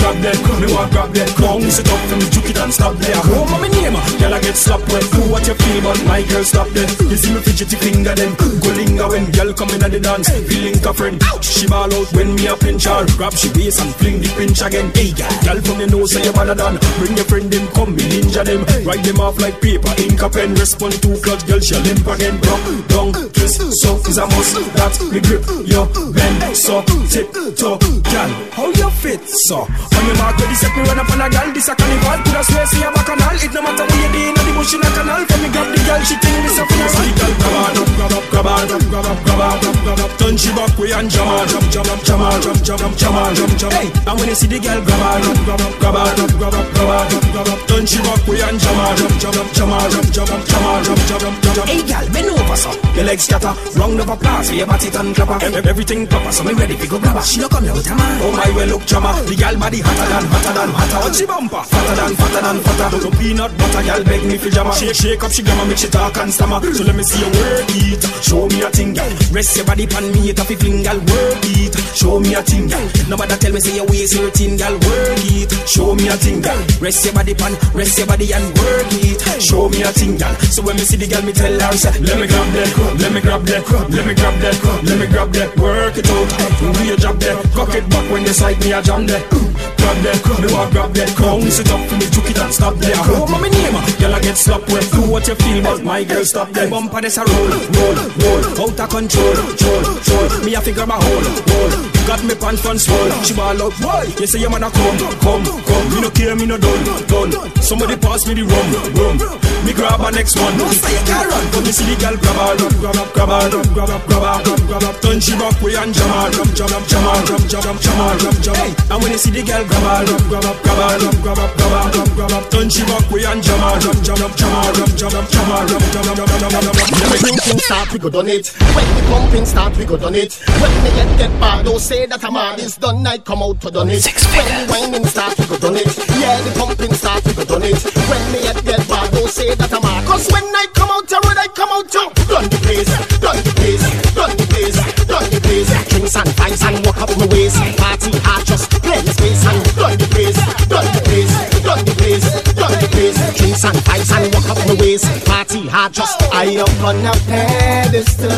Grab 0.00 0.16
that, 0.24 0.38
me 0.56 0.66
want 0.72 0.90
grab 0.90 1.12
that. 1.12 1.28
Bounce 1.36 1.78
it 1.78 1.88
up, 1.92 2.00
let 2.08 2.16
me 2.16 2.26
juke 2.32 2.48
it 2.48 2.58
and 2.58 2.72
stop 2.72 2.96
there. 2.96 3.20
Home 3.28 3.52
on 3.52 3.60
my 3.60 3.68
name, 3.68 3.92
ah. 3.92 4.04
girl 4.16 4.34
I 4.34 4.40
get 4.40 4.56
slapped 4.56 4.88
when 4.88 5.04
Do 5.12 5.20
what 5.28 5.44
you 5.46 5.54
feel, 5.54 5.80
but 5.84 6.00
my 6.08 6.24
girl 6.24 6.44
stop 6.44 6.68
that. 6.72 6.88
You 6.96 7.16
see 7.20 7.32
me 7.36 7.40
fidgety 7.44 7.76
finger 7.76 8.16
then, 8.16 8.32
go 8.40 8.72
linger 8.72 9.08
when 9.12 9.28
girl 9.36 9.52
come 9.52 9.70
in 9.76 9.84
at 9.84 9.92
the 9.92 10.00
dance. 10.00 10.32
Feeling 10.48 10.80
a 10.80 10.92
friend, 10.96 11.20
she 11.44 11.68
ball 11.68 11.92
out 11.92 12.08
when 12.16 12.32
me 12.34 12.48
a 12.48 12.56
pinch 12.56 12.88
her. 12.88 13.04
Grab 13.20 13.36
she 13.36 13.52
waist 13.52 13.84
and 13.84 13.92
fling 14.00 14.24
the 14.24 14.32
pinch 14.40 14.64
again. 14.64 14.88
Hey 14.96 15.12
girl, 15.12 15.28
girl 15.44 15.60
from 15.60 15.78
your 15.84 15.90
nose 15.92 16.16
say 16.16 16.24
you 16.24 16.32
better 16.32 16.56
than. 16.56 16.80
Bring 16.96 17.14
your 17.20 17.28
friend 17.28 17.52
them, 17.52 17.68
come 17.76 17.92
me 17.92 18.04
ninja 18.08 18.40
them. 18.40 18.64
Right 18.88 19.01
read 19.02 19.14
them 19.14 19.20
off 19.20 19.38
like 19.40 19.60
paper 19.60 19.92
Ink 19.98 20.22
a 20.22 20.28
pen, 20.28 20.54
respond 20.54 20.94
to 21.02 21.18
clutch 21.20 21.46
Girl, 21.46 21.60
she'll 21.60 21.80
limp 21.82 22.06
again 22.06 22.38
Broke 22.40 22.88
down, 22.88 23.12
twist, 23.32 23.60
soft 23.82 24.08
is 24.08 24.18
a 24.18 24.26
must 24.26 24.54
That 24.78 24.94
me 25.10 25.20
grip 25.20 25.42
your 25.66 25.86
bend 26.12 26.56
So, 26.56 26.82
tip, 27.10 27.30
top, 27.56 27.80
gal 28.10 28.30
How 28.52 28.70
you 28.70 28.90
fit, 29.02 29.22
so 29.48 29.66
On 29.66 30.02
your 30.06 30.16
mark, 30.18 30.38
ready, 30.38 30.54
set 30.54 30.74
me 30.76 30.82
run 30.86 30.98
up 30.98 31.10
on 31.10 31.20
a 31.20 31.28
gal 31.30 31.52
This 31.52 31.68
a 31.68 31.74
carnival, 31.74 32.18
put 32.22 32.36
a 32.38 32.42
swear, 32.44 32.66
see 32.66 32.82
a 32.82 32.90
canal. 32.90 33.36
It 33.42 33.52
no 33.52 33.60
matter 33.62 33.86
where 33.86 34.00
you 34.02 34.10
be, 34.12 34.22
not 34.32 34.44
the 34.46 34.52
bush, 34.54 34.74
in 34.74 34.82
a 34.82 34.90
canal 34.94 35.22
Can 35.26 35.38
me 35.42 35.48
grab 35.50 35.68
the 35.70 35.78
girl, 35.82 36.02
she 36.06 36.16
think 36.22 36.38
this 36.46 36.58
a 36.58 36.64
funeral 36.66 36.92
See 36.92 37.12
girl, 37.18 37.32
grab 37.42 37.54
her, 37.58 37.82
up, 37.82 37.88
grab 37.96 38.12
up, 38.12 38.24
grab 38.30 38.46
her, 38.46 38.74
up, 38.76 38.82
grab 38.90 39.06
up, 39.06 39.18
grab 39.24 39.42
her, 39.42 39.68
up, 39.68 39.76
grab 39.82 40.00
up 40.00 40.10
Turn 40.18 40.36
she 40.36 40.50
back 40.54 40.72
way 40.78 40.92
and 40.94 41.08
jam 41.10 41.26
her, 41.26 41.44
jam, 41.50 41.64
jam, 41.72 41.86
jam, 41.86 42.00
jam, 42.06 42.22
jam, 42.42 42.58
jam, 42.62 42.78
jam, 42.78 42.92
jam, 42.94 43.34
jam, 43.34 43.50
jam 43.58 43.72
Hey, 43.72 43.88
and 44.06 44.14
when 44.18 44.28
you 44.28 44.36
see 44.36 44.48
the 44.48 44.58
gal, 44.62 44.78
grab 44.84 45.02
her, 45.02 45.26
up, 45.26 45.38
grab 45.46 45.62
up, 45.62 45.72
grab 45.80 45.96
her, 45.96 46.14
up, 46.22 46.30
grab 46.38 46.54
up, 46.54 46.66
grab 46.76 46.90
her, 46.92 47.16
up, 47.16 47.24
grab 47.32 47.48
up 47.48 47.60
Turn 47.66 47.84
she 47.86 47.98
back 48.04 48.22
way 48.28 48.40
and 48.42 48.58
jam 48.60 48.78
her 48.78 48.91
jam 48.96 49.32
her, 49.32 49.48
jam, 49.48 49.62
jam, 49.62 50.26
jam, 50.26 50.26
jam 50.44 50.62
her, 50.62 50.82
jam, 50.84 50.96
jam, 51.08 51.20
jam, 51.20 51.54
jam. 51.54 51.66
Hey, 51.66 51.82
girl, 51.82 52.06
bend 52.12 52.30
over 52.30 52.56
so 52.56 52.70
your 52.94 53.04
legs 53.04 53.24
scatter, 53.24 53.52
round 53.78 54.00
of 54.00 54.08
applause 54.08 54.48
for 54.50 54.54
your 54.56 54.66
body 54.66 54.88
and 54.92 55.14
clapper. 55.14 55.44
Ev- 55.44 55.66
Everything 55.66 56.06
proper, 56.06 56.32
so 56.32 56.44
me 56.44 56.52
ready 56.54 56.76
to 56.76 56.86
go 56.88 56.98
grab 56.98 57.16
her. 57.16 57.22
She 57.22 57.40
no 57.40 57.48
come 57.48 57.64
a 57.64 57.72
man. 57.72 58.20
Oh 58.22 58.32
my, 58.32 58.50
well 58.56 58.68
look 58.68 58.84
jammer, 58.86 59.12
the 59.24 59.34
girl 59.36 59.56
body 59.58 59.80
hotter 59.80 60.06
than 60.12 60.24
hotter 60.28 60.52
than 60.52 60.70
hotter. 60.70 61.14
She 61.14 61.26
bumper, 61.26 61.62
fatter 61.62 61.94
than 61.96 62.12
fatter 62.16 62.42
than 62.42 62.58
fatter. 62.60 62.88
No 63.02 63.10
peanut 63.18 63.52
butter, 63.56 63.82
girl 63.82 64.04
beg 64.04 64.22
me 64.26 64.36
for 64.38 64.50
jammer. 64.50 64.72
Shake, 64.72 64.94
shake 64.96 65.22
up, 65.24 65.30
she 65.32 65.42
gamma, 65.42 65.64
make 65.66 65.78
she 65.78 65.88
talk 65.88 66.16
and 66.18 66.32
stammer. 66.32 66.60
So 66.74 66.84
let 66.84 66.94
me 66.96 67.02
see 67.04 67.20
you 67.20 67.30
work 67.32 67.70
it. 67.72 68.02
Show 68.22 68.46
me 68.48 68.62
a 68.62 68.68
thing, 68.70 68.92
girl. 68.94 69.10
Rest 69.32 69.56
your 69.56 69.64
body 69.66 69.86
pan 69.86 70.04
me, 70.12 70.30
it 70.30 70.38
fi 70.38 70.54
fling, 70.54 70.82
girl. 70.82 70.98
Work 71.00 71.44
it. 71.56 71.74
Show 71.96 72.20
me 72.20 72.34
a 72.34 72.42
thing, 72.42 72.68
girl. 72.68 72.86
Nobody 73.08 73.36
tell 73.36 73.52
me 73.52 73.60
say 73.60 73.76
your 73.76 73.86
waist 73.86 74.14
hurting, 74.16 74.56
girl. 74.56 74.74
Work 74.74 75.24
it. 75.32 75.50
Show 75.68 75.94
me 75.94 76.08
a 76.08 76.16
thing, 76.20 76.40
girl. 76.42 76.58
Rest 76.80 77.04
your 77.04 77.14
body 77.14 77.34
pan, 77.34 77.52
rest 77.72 77.96
your 77.98 78.06
body 78.06 78.32
and 78.32 78.44
work 78.58 78.81
it. 78.90 79.42
Show 79.42 79.68
me 79.68 79.82
a 79.82 79.90
thing, 79.92 80.16
girl. 80.16 80.34
So 80.50 80.62
when 80.62 80.76
me 80.76 80.82
see 80.82 80.96
the 80.96 81.06
girl, 81.06 81.22
me 81.22 81.32
tell 81.32 81.52
her, 81.52 81.72
say, 81.76 81.92
let 82.00 82.18
me 82.18 82.26
grab 82.26 82.48
that, 82.54 82.70
cup, 82.74 82.98
let 82.98 83.12
me 83.12 83.20
grab 83.20 83.42
that, 83.46 83.64
cup, 83.64 83.88
let 83.90 84.06
me 84.06 84.14
grab 84.14 84.36
that, 84.40 84.56
cup, 84.62 84.82
let 84.82 84.98
me 84.98 85.06
grab 85.06 85.32
that. 85.32 85.50
Work 85.58 85.96
it 85.98 86.08
out, 86.10 86.28
do 86.60 86.84
your 86.84 86.96
job 86.96 87.16
there. 87.18 87.36
Cock 87.54 87.74
it 87.74 87.86
back 87.90 88.06
when 88.10 88.22
you 88.22 88.34
side 88.34 88.58
me 88.60 88.72
a 88.72 88.82
jam 88.82 89.06
there. 89.06 89.22
Grab 89.28 89.98
that, 90.06 90.18
cup, 90.22 90.38
me 90.40 90.48
want 90.52 90.70
grab 90.72 90.90
that. 90.94 91.10
Bounce 91.18 91.58
it 91.58 91.70
up 91.70 91.82
for 91.88 91.96
me, 91.96 92.06
juke 92.10 92.30
it 92.30 92.38
and 92.38 92.52
stop 92.54 92.74
there. 92.76 92.94
Oh, 92.96 93.26
mommy 93.26 93.50
name, 93.50 93.76
girl 93.98 94.14
I 94.14 94.20
get 94.20 94.36
slapped 94.36 94.70
with. 94.70 94.90
Do 94.92 95.10
what 95.10 95.26
you 95.26 95.34
feel, 95.34 95.62
but 95.62 95.82
my 95.82 96.04
girl 96.04 96.24
stop 96.24 96.50
there. 96.50 96.70
Bumper 96.70 97.00
this 97.00 97.16
a 97.16 97.24
roll, 97.24 97.50
roll, 97.50 97.96
roll, 98.22 98.42
out 98.62 98.80
of 98.80 98.88
control, 98.88 99.34
control, 99.34 99.82
control. 99.84 100.44
Me 100.44 100.54
a 100.54 100.60
figure 100.60 100.86
my 100.86 100.96
hole, 100.96 101.26
hole. 101.50 102.01
Got 102.06 102.24
me 102.24 102.34
pants 102.34 102.60
front 102.60 102.80
swole. 102.80 103.10
She 103.22 103.34
ball 103.34 103.62
out, 103.62 103.74
boy. 103.80 104.04
You 104.18 104.26
say 104.26 104.40
you 104.40 104.50
man 104.50 104.64
a 104.64 104.70
come, 104.70 104.98
come, 105.22 105.44
come. 105.44 105.86
Me 105.94 106.00
no 106.00 106.10
care, 106.10 106.34
me 106.36 106.46
no 106.46 106.58
done, 106.58 106.84
done. 107.06 107.30
Somebody 107.62 107.96
pass 107.96 108.26
me 108.26 108.34
the 108.34 108.42
rum, 108.42 108.66
rum. 108.98 109.16
Me 109.62 109.72
grab 109.72 110.02
a 110.02 110.10
next 110.10 110.34
one. 110.34 110.58
No 110.58 110.66
say 110.74 110.90
you 110.92 111.04
can 111.06 111.28
run. 111.30 111.44
Come 111.54 111.64
me 111.64 111.70
see 111.70 111.86
the 111.86 111.94
girl 112.02 112.16
grab 112.18 112.58
her, 112.58 112.68
grab 112.82 112.98
up, 112.98 113.08
grab 113.14 113.30
her, 113.30 113.48
grab 113.70 113.90
up, 113.94 114.02
grab 114.10 114.44
her, 114.44 114.56
grab 114.66 114.82
up. 114.82 114.96
Turn 115.00 115.20
she 115.22 115.32
back 115.38 115.54
way 115.62 115.78
and 115.78 115.94
jam 115.94 116.10
her, 116.10 116.30
jam, 116.34 116.50
jam, 116.58 116.68
jam, 116.68 116.82
jam 116.90 117.04
her, 117.06 117.22
jam, 117.22 117.62
jam, 117.62 117.76
jam, 117.78 118.36
jam 118.42 118.56
her, 118.58 118.74
and 118.90 118.98
when 118.98 119.10
you 119.14 119.20
see 119.22 119.30
the 119.30 119.42
girl 119.46 119.62
grab 119.62 120.02
her, 120.02 120.18
grab 120.26 120.44
up, 120.50 120.58
grab 120.66 120.82
her, 120.82 120.98
grab 121.22 121.38
up, 121.38 121.50
grab 121.54 121.94
her, 121.94 122.06
grab 122.18 122.32
up. 122.34 122.44
Turn 122.50 122.66
she 122.66 122.82
back 122.82 123.06
way 123.14 123.22
and 123.22 123.40
jam 123.40 123.62
her, 123.62 123.78
jam, 123.78 123.96
jam, 124.02 124.18
jam, 124.18 124.32
jam 124.34 124.52
her, 124.58 124.74
jam, 124.74 124.90
jam, 124.98 125.12
jam, 125.14 125.26
jam 125.30 125.48
her, 125.54 125.64
jam, 125.70 125.82
jam, 125.94 126.18
jam, 126.18 126.50
jam. 126.50 126.74
When 126.82 126.98
the 126.98 127.18
drinking 127.22 127.62
start, 127.62 127.88
we 127.94 127.98
go 128.02 128.10
done 128.10 128.28
it. 128.28 128.50
When 128.74 128.86
the 128.98 129.02
pumping 129.06 129.46
start, 129.46 129.72
we 129.78 129.84
go 129.86 129.96
done 129.96 130.18
it. 130.18 130.34
When 130.58 130.72
the 130.82 130.90
get 130.90 131.10
get 131.18 131.32
bad, 131.38 131.64
don't 131.64 131.78
say 131.92 132.06
that 132.06 132.24
a 132.24 132.30
man 132.30 132.58
is 132.58 132.76
done. 132.76 133.06
I 133.06 133.18
come 133.18 133.42
out 133.42 133.60
to 133.60 133.70
done 133.70 133.90
it. 133.90 134.04
When 134.32 134.48
the 134.48 134.64
whining 134.72 135.04
start, 135.04 135.36
we 135.38 135.44
go 135.44 135.56
done 135.60 135.76
it. 135.76 135.92
Yeah, 136.16 136.40
the 136.40 136.50
pumping 136.56 136.94
start, 136.96 137.20
we 137.26 137.32
go 137.36 137.44
done 137.44 137.66
it. 137.68 137.76
When 138.08 138.22
the 138.32 138.38
get 138.48 138.58
get 138.64 138.82
bad, 138.88 139.12
don't 139.12 139.28
say 139.28 139.52
that 139.54 139.72
a 139.72 139.78
man. 139.84 140.00
Cause 140.08 140.24
when 140.32 140.44
I 140.62 140.64
come 140.72 140.88
out 140.88 141.04
to 141.12 141.16
road, 141.20 141.36
I 141.36 141.48
come 141.52 141.68
out 141.68 141.88
to 141.92 142.02
done 142.32 142.48
the 142.48 142.58
place, 142.64 142.92
done 143.20 143.40
the 143.44 143.52
place, 143.60 143.84
done 144.16 144.32
the 144.40 144.46
place, 144.48 144.78
done 145.04 145.28
the 145.28 145.40
place. 145.44 145.68
Drinks 145.92 146.16
and 146.16 146.32
vibes 146.40 146.62
and 146.64 146.80
walk 146.86 147.00
up 147.04 147.12
my 147.20 147.26
waist. 147.28 147.60
Party 147.76 148.10
hard, 148.24 148.42
just 148.48 148.72
play 148.80 149.00
the 149.04 149.12
space 149.12 149.44
and 149.44 149.60
done 149.76 149.96
the 150.00 150.08
place, 150.08 150.38
done 150.72 150.88
the 150.96 151.00
place, 151.04 151.32
done 151.60 151.82
the 151.84 151.94
place, 152.00 152.26
done 152.56 152.76
the 152.80 152.88
place. 152.88 153.18
Drinks 153.36 153.64
and 153.68 153.78
vibes 153.84 154.10
and 154.16 154.26
walk 154.32 154.48
up 154.48 154.60
my 154.64 154.74
waist. 154.80 155.04
Party 155.28 155.68
hard, 155.68 155.92
just 155.92 156.16
I 156.32 156.56
up 156.56 156.72
on 156.80 157.04
a 157.04 157.12
pedestal, 157.28 158.32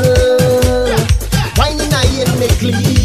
whining 1.54 1.92
I 1.94 2.02
in 2.18 2.30
me 2.42 2.50
clean, 2.58 3.03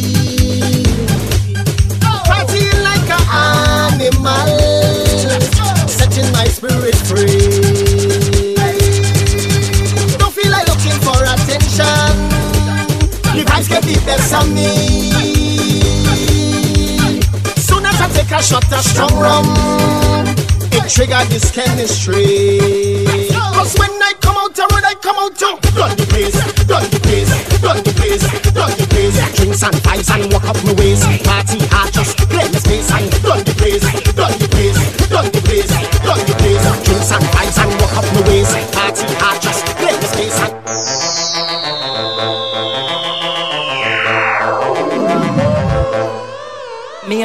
best 14.05 14.33
of 14.33 14.47
me. 14.53 14.69
Soon 17.57 17.85
as 17.85 17.97
I 18.01 18.07
take 18.13 18.31
a 18.31 18.41
shot 18.41 18.65
of 18.71 18.83
strong 18.83 19.13
rum, 19.19 19.45
it 20.71 20.89
trigger 20.89 21.23
this 21.29 21.51
chemistry. 21.51 23.05
Cause 23.55 23.75
when 23.77 23.91
I 24.01 24.13
come 24.21 24.37
out 24.37 24.55
the 24.55 24.63
road, 24.71 24.85
I 24.85 24.95
come 25.01 25.17
out 25.17 25.35
to 25.39 25.49
run 25.75 25.95
the 25.97 26.05
place, 26.09 26.35
run 26.69 26.85
the 26.89 26.99
place, 26.99 27.29
run 27.61 27.77
the 27.83 27.93
place, 27.97 28.23
run 28.55 28.71
the 28.77 28.85
place. 28.87 29.15
drinks 29.35 29.63
and 29.63 29.75
vibes 29.83 30.09
and 30.13 30.31
walk 30.33 30.45
up 30.45 30.57
my 30.63 30.73
waist. 30.79 31.03
Party 31.25 31.59
hard, 31.71 31.93
just 31.93 32.17
play 32.29 32.47
the 32.47 32.59
space 32.59 32.91
and 32.91 33.07
Run 33.23 33.43
the 33.43 33.53
place, 33.59 33.83
run 34.15 34.33
the 34.39 34.47
place, 34.47 34.77
run 35.11 35.25
the 35.31 35.41
place, 35.43 35.71
run 36.05 36.19
the 36.25 36.33
place. 36.39 36.63
drinks 36.85 37.11
and 37.11 37.25
vibes 37.35 37.57
and 37.59 37.71
walk 37.81 37.95
up 37.99 38.07
my 38.15 38.21
waist. 38.27 38.53
Party 38.73 39.05
hard, 39.19 39.41
just 39.41 39.58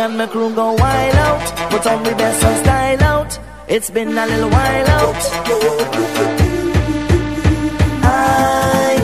and 0.05 0.19
my 0.19 0.27
crew 0.27 0.55
go 0.55 0.75
wild 0.75 1.17
out, 1.17 1.71
put 1.71 1.87
on 1.87 2.03
the 2.03 2.11
best 2.11 2.45
of 2.45 2.57
style 2.59 3.03
out. 3.05 3.39
It's 3.69 3.89
been 3.89 4.09
a 4.09 4.27
little 4.27 4.51
while 4.51 4.89
out. 5.01 5.23
I, 8.05 8.97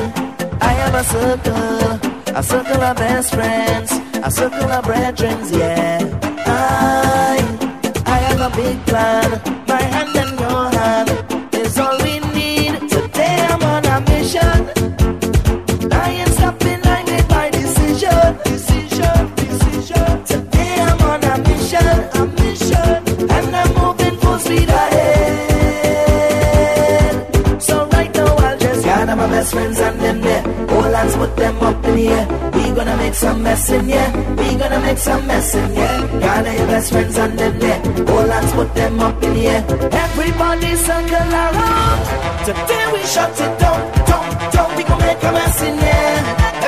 I 0.61 0.73
have 0.83 0.95
a 1.03 1.05
circle, 1.15 2.37
a 2.37 2.43
circle 2.43 2.83
of 2.83 2.97
best 2.97 3.35
friends, 3.35 3.93
a 4.29 4.31
circle 4.31 4.71
of 4.71 4.85
brethren, 4.85 5.39
yeah. 5.53 6.01
I, 6.47 7.37
I 8.05 8.19
have 8.29 8.41
a 8.53 8.57
big 8.57 8.77
plan, 8.87 9.60
best 29.51 29.53
friends 29.53 29.81
and 29.81 30.01
them 30.01 30.21
there. 30.21 30.43
All 30.71 30.93
hands 30.93 31.17
put 31.17 31.37
them 31.37 31.57
up 31.59 31.85
in 31.85 31.97
the 31.97 32.09
air. 32.09 32.27
We 32.53 32.75
gonna 32.75 32.97
make 32.97 33.15
some 33.15 33.43
mess 33.43 33.71
in 33.71 33.89
here. 33.89 34.13
We 34.37 34.57
gonna 34.57 34.81
make 34.81 34.99
some 34.99 35.27
mess 35.27 35.55
in 35.55 35.71
here. 35.75 36.21
Gather 36.21 36.55
your 36.55 36.67
best 36.67 36.93
friends 36.93 37.19
and 37.19 37.39
them 37.39 37.59
there. 37.59 37.81
All 38.11 38.29
hands 38.29 38.53
put 38.53 38.75
them 38.75 39.01
up 39.01 39.23
in 39.23 39.35
the 39.35 39.47
air. 39.47 39.65
Everybody 39.93 40.77
circle 40.77 41.35
around. 41.45 42.45
Today 42.45 42.85
we 42.93 43.03
shut 43.03 43.33
it 43.33 43.59
down, 43.59 43.81
down, 44.07 44.53
down. 44.53 44.77
We 44.77 44.85
gonna 44.85 45.07
make 45.07 45.23
a 45.23 45.33
mess 45.33 45.63
in 45.63 45.79
here. 45.79 46.60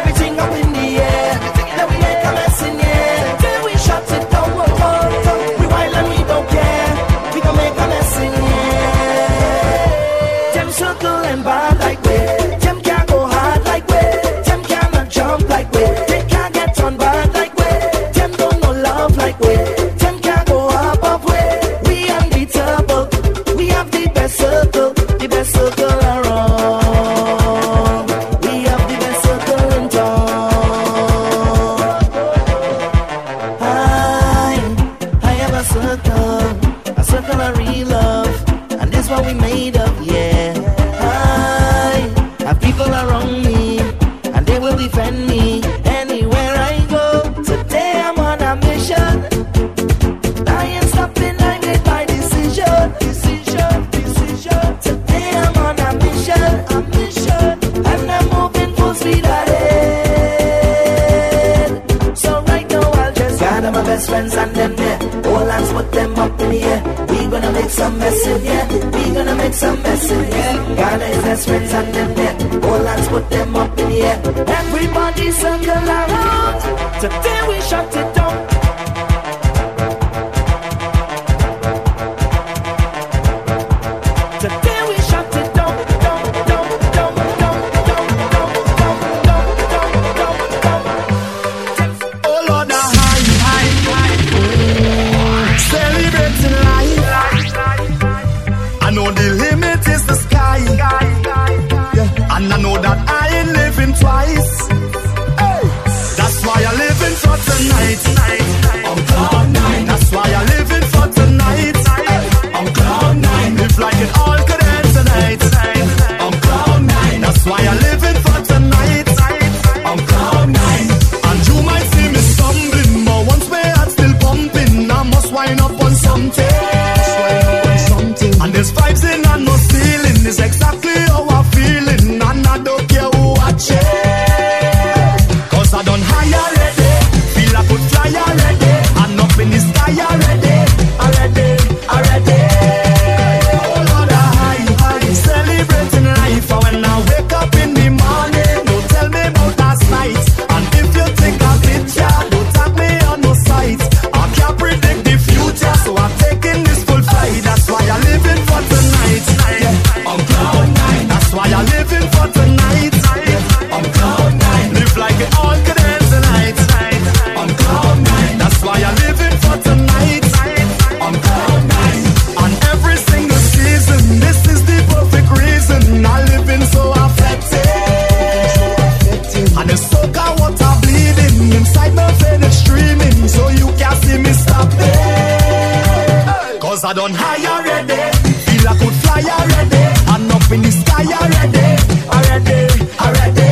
Cause 186.83 186.91
I 186.91 186.95
done 186.95 187.14
high 187.14 187.47
already. 187.47 188.03
Feel 188.43 188.66
I 188.66 188.74
could 188.74 188.97
fly 189.07 189.22
already. 189.22 189.85
And 190.11 190.33
up 190.35 190.51
in 190.51 190.62
the 190.66 190.72
sky 190.74 191.07
already. 191.14 191.78
Already, 192.11 192.61
already. 192.99 193.51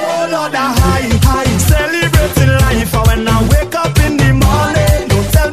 Oh 0.00 0.24
Lord, 0.32 0.54
I 0.56 0.66
high, 0.80 1.12
high. 1.28 1.52
Celebrating 1.68 2.52
life. 2.64 2.94
And 2.96 3.06
when 3.06 3.28
I 3.28 3.36
wake 3.52 3.74
up 3.76 3.92
in 4.00 4.16
the 4.16 4.32
morning 4.32 5.08
Don't 5.12 5.28
tell 5.28 5.52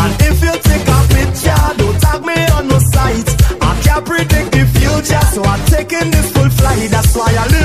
And 0.00 0.12
if 0.24 0.40
you 0.40 0.56
a 0.56 0.98
picture 1.12 1.64
Don't 1.76 2.00
tag 2.00 2.24
me 2.24 2.40
on 2.56 2.68
no 2.68 2.78
I 2.80 3.72
can't 3.84 4.04
predict 4.06 4.52
the 4.56 4.64
future 4.72 5.24
So 5.36 5.44
I'm 5.44 5.60
taking 5.66 6.10
this 6.10 6.32
full 6.32 6.48
flight. 6.48 6.88
That's 6.88 7.14
why 7.14 7.28
I 7.28 7.44
live 7.52 7.59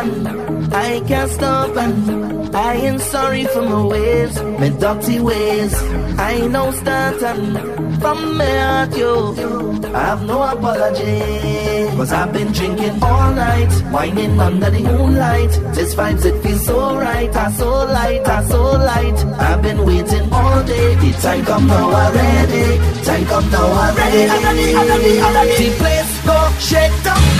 I 0.00 1.02
can't 1.06 1.30
stop 1.30 1.76
and 1.76 2.56
I 2.56 2.72
ain't 2.74 3.02
sorry 3.02 3.44
for 3.44 3.60
my 3.60 3.84
ways, 3.84 4.42
my 4.42 4.70
dirty 4.70 5.20
ways. 5.20 5.74
I 6.18 6.46
know 6.46 6.70
starting 6.70 8.00
from 8.00 8.38
me 8.38 8.44
at 8.46 8.96
you. 8.96 9.34
I've 9.94 10.24
no 10.24 10.42
apology. 10.42 11.20
Cause 11.96 12.12
I've 12.12 12.32
been 12.32 12.50
drinking 12.50 13.02
all 13.02 13.34
night, 13.34 13.70
whining 13.92 14.40
under 14.40 14.70
the 14.70 14.80
moonlight. 14.80 15.50
This 15.74 15.94
vibes, 15.94 16.24
it 16.24 16.42
feels 16.42 16.64
so 16.64 16.96
right, 16.96 17.36
I 17.36 17.50
so 17.50 17.68
light, 17.68 18.26
I 18.26 18.42
so 18.44 18.62
light. 18.62 19.18
I've 19.38 19.60
been 19.60 19.84
waiting 19.84 20.32
all 20.32 20.62
day, 20.64 20.94
the 20.94 21.12
time 21.20 21.44
come 21.44 21.66
now 21.66 21.90
already. 21.90 23.04
Time 23.04 23.26
come 23.26 23.50
now 23.50 23.66
already. 23.84 24.24
The 25.58 25.76
place 25.76 26.24
go 26.24 26.50
shake 26.58 27.04
down. 27.04 27.39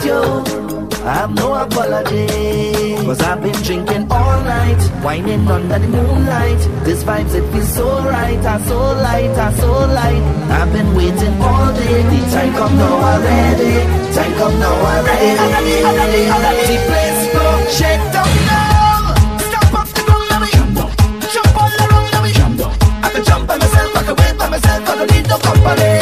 with 0.00 0.06
you. 0.06 1.06
I've 1.06 1.34
no 1.34 1.54
apology. 1.54 2.96
Cause 3.04 3.20
I've 3.22 3.42
been 3.42 3.52
drinking 3.62 4.06
all 4.10 4.40
night, 4.42 4.80
whining 5.02 5.48
under 5.48 5.78
the 5.78 5.88
moonlight. 5.88 6.58
This 6.84 7.02
vibes, 7.02 7.34
it 7.34 7.50
feels 7.52 7.74
so 7.74 8.02
right, 8.04 8.38
I 8.38 8.60
so 8.62 8.78
light, 8.78 9.30
I 9.30 9.52
so 9.54 9.70
light. 9.70 10.22
I've 10.50 10.72
been 10.72 10.94
waiting 10.94 11.34
all 11.40 11.72
day, 11.72 12.02
the 12.02 12.18
time 12.30 12.52
come 12.54 12.76
now 12.76 12.96
already. 13.10 13.72
Time 14.14 14.34
come 14.34 14.58
now 14.60 14.74
already. 14.90 15.38
Already, 15.38 15.84
already, 15.84 16.22
already. 16.30 16.66
The 16.70 16.78
place 16.88 17.22
go 17.34 17.44
shake 17.78 18.04
down 18.12 18.30
now. 18.46 19.14
Stop 19.48 19.74
up, 19.80 19.88
the 19.88 20.02
ground, 20.06 20.26
let 20.30 20.40
me 20.42 20.50
jump 21.32 21.56
all 21.56 21.72
around, 21.84 22.22
me 22.22 22.32
jump. 22.32 22.60
I've 23.02 23.12
been 23.12 23.46
by 23.46 23.56
myself, 23.56 23.96
I 23.96 24.02
can 24.04 24.16
wait 24.16 24.38
by 24.38 24.48
myself, 24.48 24.88
I 24.88 24.94
don't 24.96 25.10
need 25.10 25.26
no 25.28 25.38
company. 25.38 25.99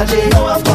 I 0.00 0.06
know 0.30 0.46
I've 0.46 0.69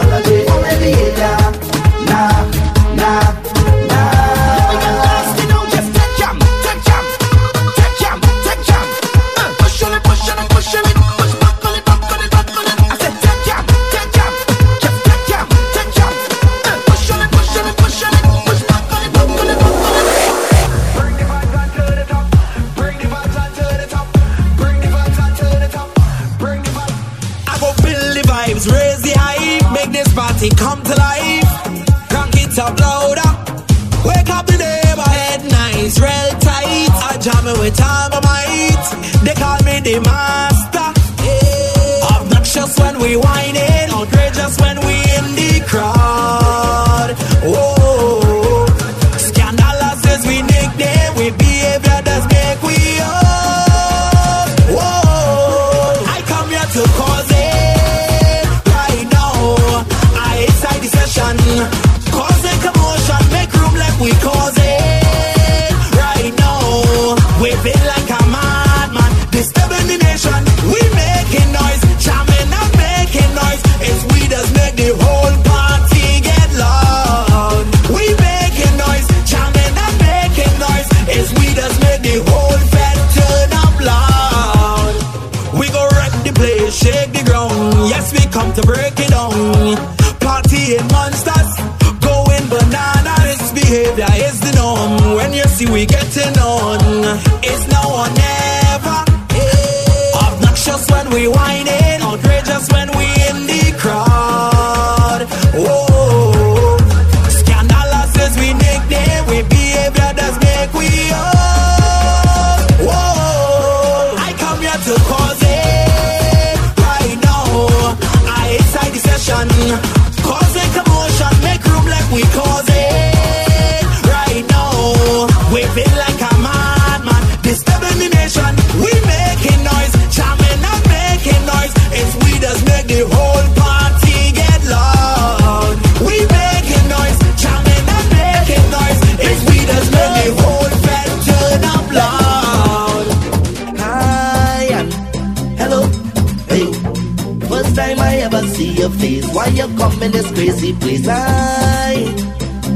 you 149.55 149.67
come 149.77 150.03
in 150.03 150.11
this 150.11 150.29
crazy 150.31 150.73
place. 150.73 151.07
I 151.07 151.95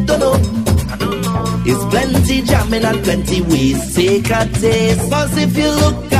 don't 0.06 0.20
know. 0.20 0.36
It's 1.66 1.86
plenty 1.86 2.42
jamming 2.42 2.84
and 2.84 3.04
plenty 3.04 3.42
ways. 3.42 3.96
Take 3.96 4.30
a 4.30 4.46
taste, 4.48 5.10
cause 5.12 5.38
if 5.38 5.58
you 5.58 5.70
look 5.70 6.14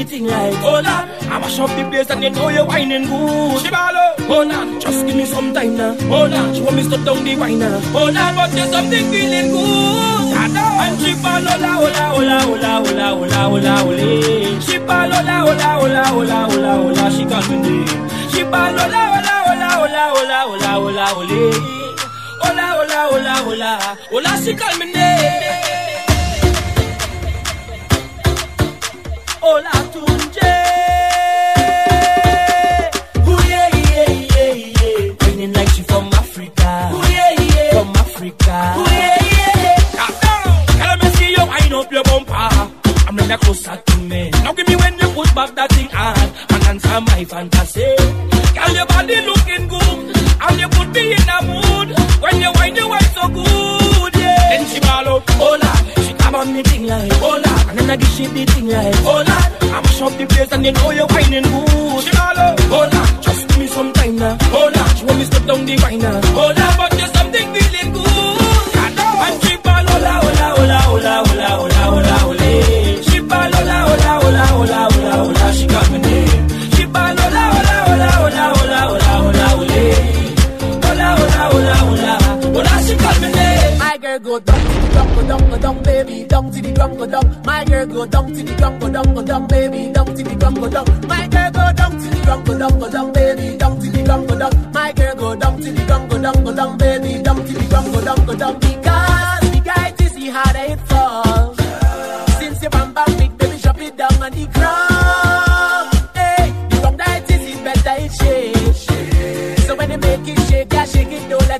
anything 0.00 0.26
like 0.26 0.54
Hold 0.56 0.86
on, 0.86 1.08
I'ma 1.28 1.48
the 1.48 1.88
place 1.90 2.10
and 2.10 2.22
you 2.22 2.30
know 2.30 2.48
you're 2.48 2.66
whining 2.66 3.04
good 3.04 3.60
Shibalo, 3.62 4.04
hold 4.26 4.52
on, 4.52 4.80
just 4.80 5.06
give 5.06 5.16
me 5.16 5.24
some 5.26 5.52
time 5.52 5.76
now 5.76 5.94
Hold 6.08 6.32
on, 6.32 6.54
she 6.54 6.62
want 6.62 6.76
me 6.76 6.82
stop 6.84 7.04
down 7.04 7.24
the 7.24 7.36
wine 7.36 7.58
now 7.58 7.78
Hold 7.92 8.16
on, 8.16 8.34
but 8.34 8.50
there's 8.52 8.70
something 8.70 9.04
feeling 9.10 9.50
good 9.52 10.32
And 10.40 10.98
Shibalo, 11.02 11.52
la, 11.64 11.72
hola, 11.82 12.04
hola, 12.14 12.36
hola, 12.48 12.70
hola, 12.80 13.06
hola, 13.14 13.40
hola, 13.48 13.74
hola 13.84 14.06
Shibalo, 14.66 15.18
la, 15.28 15.36
hola, 15.44 15.68
hola, 15.80 16.02
hola, 16.14 16.38
hola, 16.48 16.72
hola, 16.82 17.10
she 17.10 17.24
got 17.24 17.48
me 17.50 17.56
name 17.56 17.86
Shibalo, 18.32 18.84
la, 18.94 19.02
hola, 19.12 19.34
hola, 19.48 19.68
hola, 19.80 20.02
hola, 20.14 20.38
hola, 20.48 20.70
hola, 20.80 21.06
hola 21.14 21.80
Hola, 22.42 22.66
hola, 22.78 23.00
hola, 23.12 23.34
hola, 23.44 23.70
hola, 24.10 24.30
she 24.42 24.54
call 24.56 24.76
me 24.78 24.86
name 24.92 24.99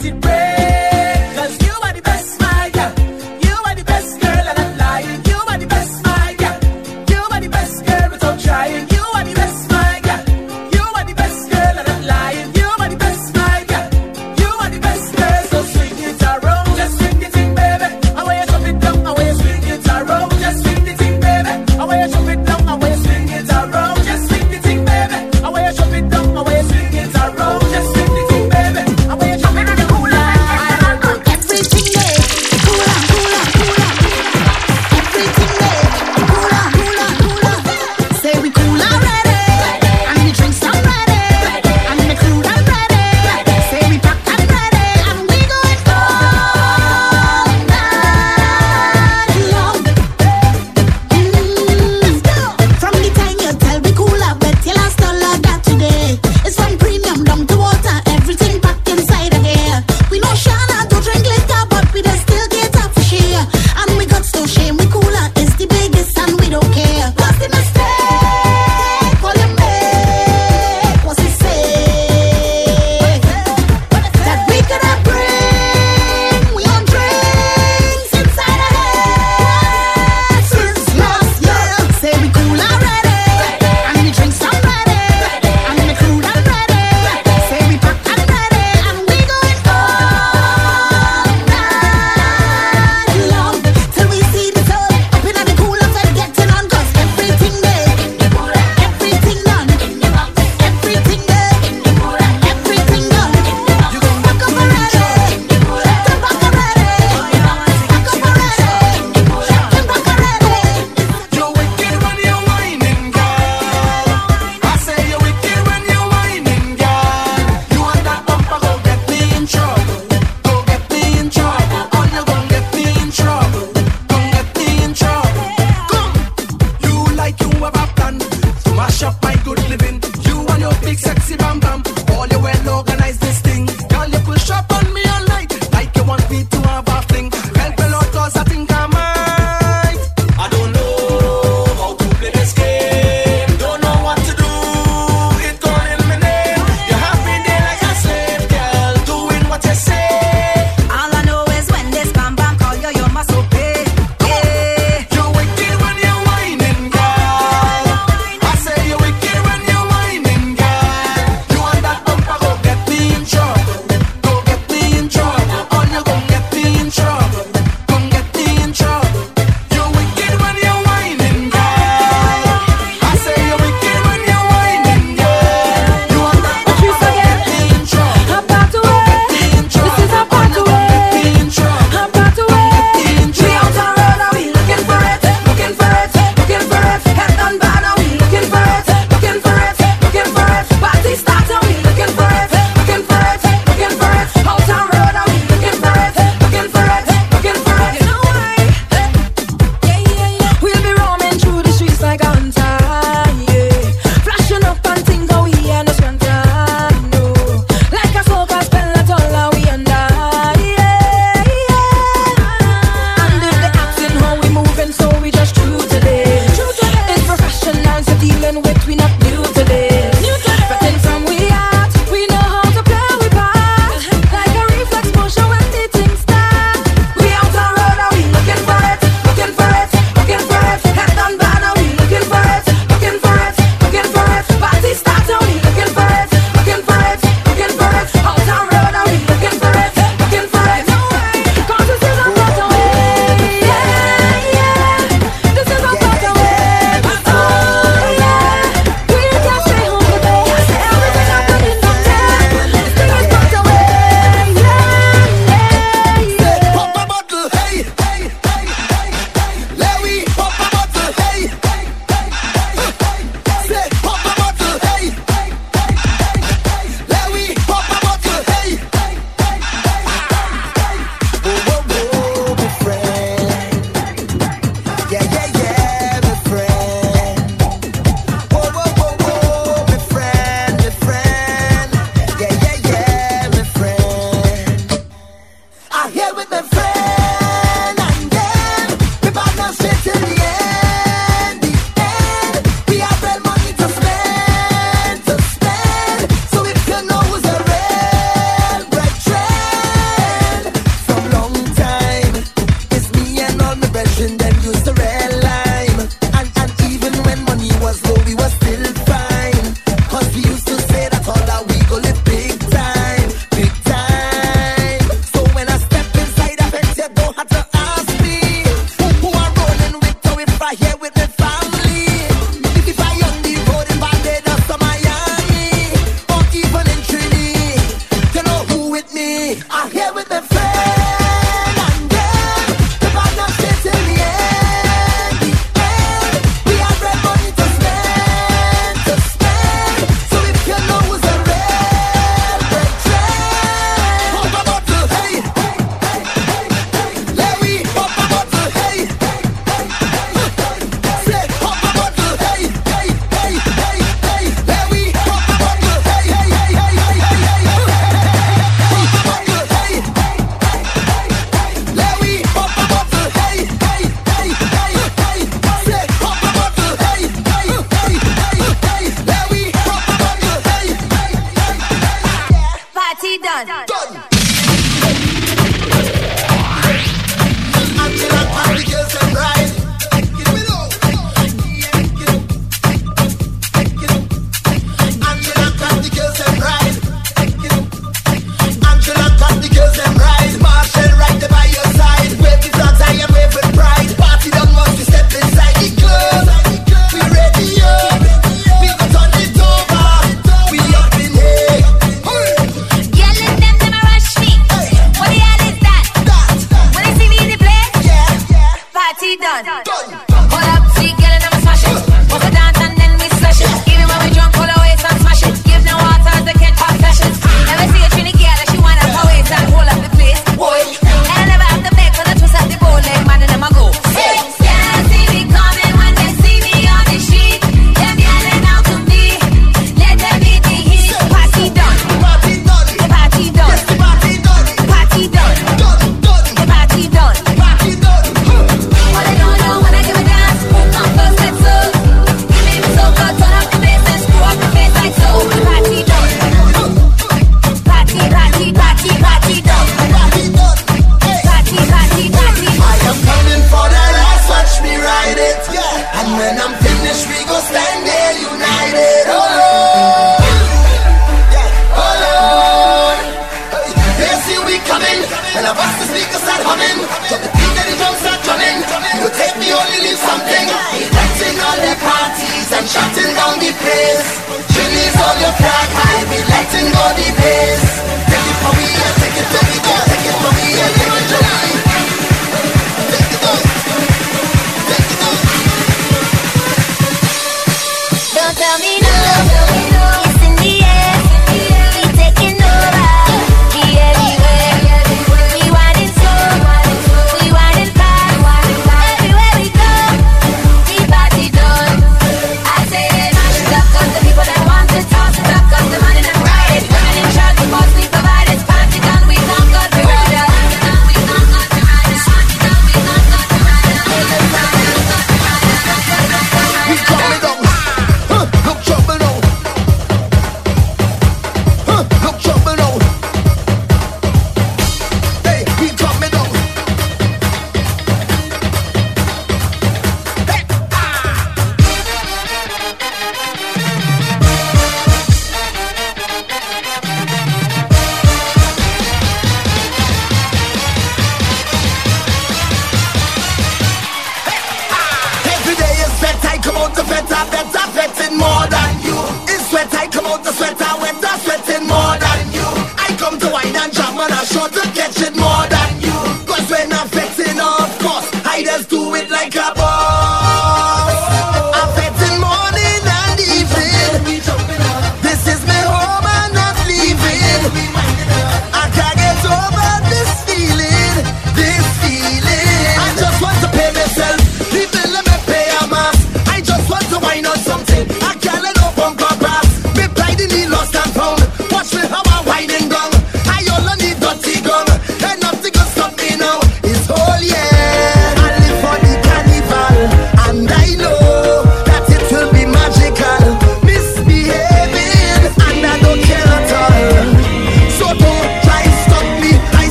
let 0.00 0.12
it 0.12 0.20
break. 0.20 0.37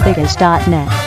www.dj6figures.net. 0.00 0.97